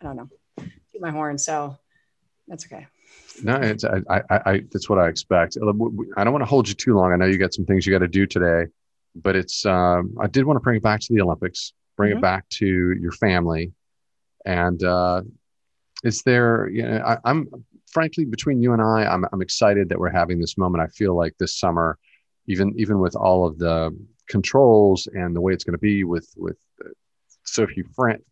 I 0.00 0.04
don't 0.04 0.16
know 0.16 0.28
keep 0.96 1.00
my 1.00 1.10
horn. 1.10 1.38
So 1.38 1.76
that's 2.48 2.66
okay. 2.66 2.86
No, 3.42 3.56
it's 3.56 3.84
I, 3.84 4.00
I, 4.08 4.22
I 4.30 4.62
that's 4.72 4.88
what 4.88 4.98
I 4.98 5.08
expect. 5.08 5.58
Uh, 5.60 5.68
I 6.16 6.24
don't 6.24 6.32
want 6.32 6.42
to 6.42 6.46
hold 6.46 6.68
you 6.68 6.74
too 6.74 6.94
long. 6.94 7.12
I 7.12 7.16
know 7.16 7.26
you 7.26 7.38
got 7.38 7.54
some 7.54 7.66
things 7.66 7.86
you 7.86 7.92
got 7.92 8.00
to 8.00 8.08
do 8.08 8.26
today, 8.26 8.70
but 9.14 9.36
it's 9.36 9.64
um, 9.66 10.16
I 10.20 10.26
did 10.26 10.44
want 10.44 10.56
to 10.56 10.60
bring 10.60 10.76
it 10.76 10.82
back 10.82 11.00
to 11.00 11.12
the 11.12 11.20
Olympics, 11.20 11.72
bring 11.96 12.10
mm-hmm. 12.10 12.18
it 12.18 12.22
back 12.22 12.48
to 12.50 12.66
your 12.66 13.12
family, 13.12 13.72
and 14.44 14.82
uh, 14.82 15.22
is 16.06 16.22
there? 16.22 16.68
You 16.68 16.82
know, 16.82 16.98
I, 17.04 17.18
I'm 17.24 17.48
frankly 17.90 18.24
between 18.24 18.62
you 18.62 18.72
and 18.72 18.82
I, 18.82 19.04
I'm 19.04 19.24
I'm 19.32 19.42
excited 19.42 19.88
that 19.88 19.98
we're 19.98 20.10
having 20.10 20.38
this 20.38 20.56
moment. 20.56 20.82
I 20.82 20.88
feel 20.88 21.16
like 21.16 21.34
this 21.38 21.58
summer, 21.58 21.98
even 22.46 22.72
even 22.78 23.00
with 23.00 23.16
all 23.16 23.46
of 23.46 23.58
the 23.58 23.96
controls 24.28 25.08
and 25.12 25.34
the 25.34 25.40
way 25.40 25.52
it's 25.52 25.64
going 25.64 25.72
to 25.72 25.78
be 25.78 26.04
with 26.04 26.28
with 26.36 26.56
so 27.44 27.66
few 27.66 27.84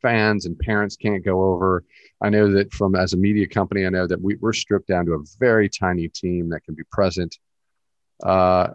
fans 0.03 0.47
and 0.47 0.59
parents 0.59 0.97
can't 0.97 1.25
go 1.25 1.45
over. 1.53 1.85
I 2.21 2.31
know 2.31 2.51
that 2.53 2.73
from 2.73 2.95
as 2.97 3.13
a 3.13 3.17
media 3.17 3.47
company, 3.47 3.87
I 3.87 3.91
know 3.91 4.07
that 4.07 4.21
we, 4.21 4.37
are 4.43 4.53
stripped 4.53 4.89
down 4.89 5.07
to 5.07 5.13
a 5.13 5.25
very 5.39 5.69
tiny 5.69 6.09
team 6.09 6.49
that 6.51 6.65
can 6.65 6.75
be 6.75 6.83
present. 6.91 7.39
Uh, 8.23 8.69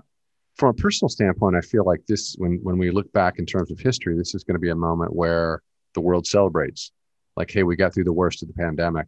from 0.56 0.70
a 0.70 0.74
personal 0.74 1.10
standpoint, 1.10 1.56
I 1.56 1.62
feel 1.62 1.86
like 1.86 2.06
this 2.08 2.36
when 2.38 2.60
when 2.64 2.78
we 2.78 2.92
look 2.92 3.12
back 3.14 3.40
in 3.40 3.46
terms 3.46 3.72
of 3.72 3.80
history, 3.80 4.18
this 4.18 4.36
is 4.36 4.44
going 4.44 4.56
to 4.56 4.60
be 4.60 4.70
a 4.70 4.76
moment 4.76 5.16
where 5.16 5.62
the 5.94 6.02
world 6.02 6.28
celebrates. 6.28 6.92
Like, 7.40 7.50
hey, 7.50 7.64
we 7.64 7.76
got 7.76 7.94
through 7.94 8.04
the 8.04 8.14
worst 8.14 8.44
of 8.44 8.50
the 8.50 8.54
pandemic, 8.54 9.08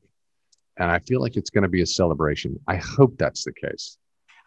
and 0.78 0.90
I 0.90 0.98
feel 0.98 1.22
like 1.22 1.38
it's 1.38 1.52
going 1.52 1.64
to 1.64 1.70
be 1.70 1.84
a 1.84 1.86
celebration. 1.86 2.60
I 2.68 2.78
hope 2.78 3.18
that's 3.20 3.44
the 3.44 3.54
case. 3.54 3.98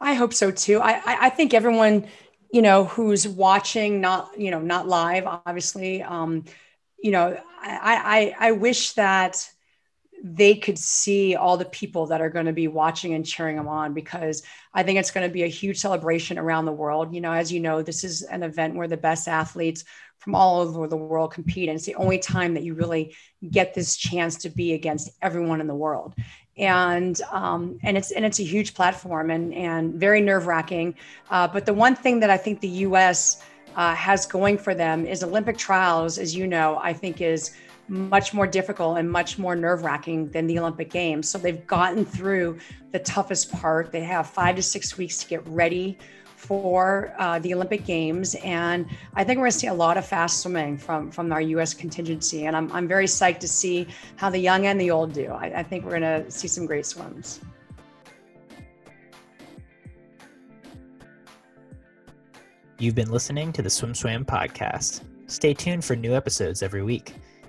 I 0.01 0.15
hope 0.15 0.35
so 0.35 0.51
too. 0.51 0.81
I 0.81 1.01
I 1.05 1.31
think 1.31 1.55
everyone 1.55 2.09
you 2.55 2.63
know, 2.63 2.85
who's 2.85 3.27
watching, 3.27 4.01
not, 4.01 4.39
you 4.39 4.53
know, 4.53 4.61
not 4.61 4.87
live, 4.87 5.27
obviously. 5.27 6.05
Um, 6.05 6.45
you 7.03 7.11
know, 7.11 7.37
I, 7.61 8.33
I, 8.39 8.49
I 8.49 8.53
wish 8.53 8.93
that 8.93 9.51
they 10.27 10.55
could 10.55 10.79
see 10.79 11.37
all 11.37 11.59
the 11.59 11.67
people 11.67 12.07
that 12.07 12.23
are 12.23 12.31
going 12.31 12.47
to 12.47 12.53
be 12.53 12.67
watching 12.67 13.13
and 13.13 13.27
cheering 13.27 13.57
them 13.57 13.69
on 13.69 13.93
because 13.93 14.43
I 14.73 14.83
think 14.83 14.99
it's 14.99 15.11
going 15.11 15.29
to 15.29 15.33
be 15.33 15.43
a 15.43 15.49
huge 15.49 15.77
celebration 15.77 16.39
around 16.39 16.65
the 16.65 16.73
world. 16.73 17.15
You 17.15 17.21
know, 17.21 17.33
as 17.33 17.53
you 17.53 17.61
know, 17.61 17.83
this 17.83 18.05
is 18.05 18.23
an 18.23 18.43
event 18.43 18.75
where 18.75 18.89
the 18.89 18.97
best 18.97 19.29
athletes 19.29 19.85
from 20.17 20.35
all 20.35 20.63
over 20.63 20.89
the 20.89 20.97
world 20.97 21.35
compete. 21.35 21.69
And 21.69 21.77
it's 21.77 21.85
the 21.85 21.97
only 21.97 22.19
time 22.19 22.55
that 22.55 22.63
you 22.63 22.73
really 22.73 23.15
get 23.51 23.75
this 23.75 23.99
chance 23.99 24.37
to 24.39 24.49
be 24.49 24.73
against 24.73 25.11
everyone 25.21 25.61
in 25.61 25.67
the 25.67 25.75
world 25.75 26.15
and 26.57 27.21
um, 27.33 27.79
and 27.83 27.97
it's 27.97 28.13
and 28.13 28.25
it's 28.25 28.39
a 28.39 28.45
huge 28.45 28.75
platform 28.75 29.31
and 29.31 29.53
and 29.55 29.95
very 29.95 30.21
nerve 30.21 30.47
wracking. 30.47 30.95
Uh, 31.31 31.49
but 31.49 31.67
the 31.67 31.75
one 31.75 31.97
thing 31.97 32.21
that 32.21 32.31
I 32.31 32.37
think 32.37 32.61
the 32.61 32.69
U.S. 32.69 33.43
Uh, 33.75 33.93
has 33.95 34.25
going 34.25 34.57
for 34.57 34.73
them 34.73 35.05
is 35.05 35.25
Olympic 35.25 35.59
trials, 35.59 36.17
as 36.17 36.33
you 36.33 36.47
know, 36.47 36.79
I 36.81 36.93
think 36.93 37.21
is 37.21 37.51
much 37.89 38.33
more 38.33 38.47
difficult 38.47 38.99
and 38.99 39.11
much 39.11 39.39
more 39.39 39.55
nerve 39.55 39.83
wracking 39.83 40.31
than 40.31 40.47
the 40.47 40.59
Olympic 40.59 40.91
Games. 40.91 41.29
So 41.29 41.39
they've 41.39 41.67
gotten 41.67 42.05
through 42.05 42.59
the 42.93 42.99
toughest 42.99 43.53
part. 43.53 43.93
They 43.93 44.03
have 44.05 44.29
five 44.29 44.57
to 44.57 44.63
six 44.63 44.97
weeks 44.97 45.19
to 45.19 45.29
get 45.29 45.47
ready 45.47 45.99
for 46.37 47.15
uh, 47.19 47.39
the 47.39 47.55
Olympic 47.55 47.87
Games, 47.87 48.35
and 48.37 48.87
I 49.15 49.25
think 49.25 49.39
we're 49.39 49.45
going 49.45 49.53
to 49.53 49.59
see 49.59 49.67
a 49.69 49.75
lot 49.75 49.97
of 49.97 50.05
fast 50.05 50.43
swimming 50.43 50.77
from 50.77 51.11
from 51.11 51.33
our 51.33 51.41
U.S. 51.41 51.73
contingency, 51.73 52.45
and 52.47 52.55
I'm 52.55 52.71
I'm 52.73 52.87
very 52.87 53.07
psyched 53.07 53.39
to 53.41 53.49
see 53.49 53.87
how 54.17 54.29
the 54.29 54.39
young 54.39 54.67
and 54.67 54.79
the 54.79 54.91
old 54.91 55.15
do. 55.15 55.29
I, 55.29 55.61
I 55.61 55.63
think 55.63 55.85
we're 55.85 55.99
going 55.99 56.25
to 56.25 56.31
see 56.31 56.49
some 56.49 56.67
great 56.67 56.85
swims. 56.85 57.41
You've 62.79 62.95
been 62.95 63.11
listening 63.11 63.53
to 63.55 63.63
the 63.63 63.71
Swim 63.71 63.95
Swam 63.95 64.25
podcast. 64.25 65.03
Stay 65.27 65.55
tuned 65.55 65.85
for 65.85 65.97
new 65.97 66.15
episodes 66.15 66.63
every 66.63 66.83
week. 66.83 67.15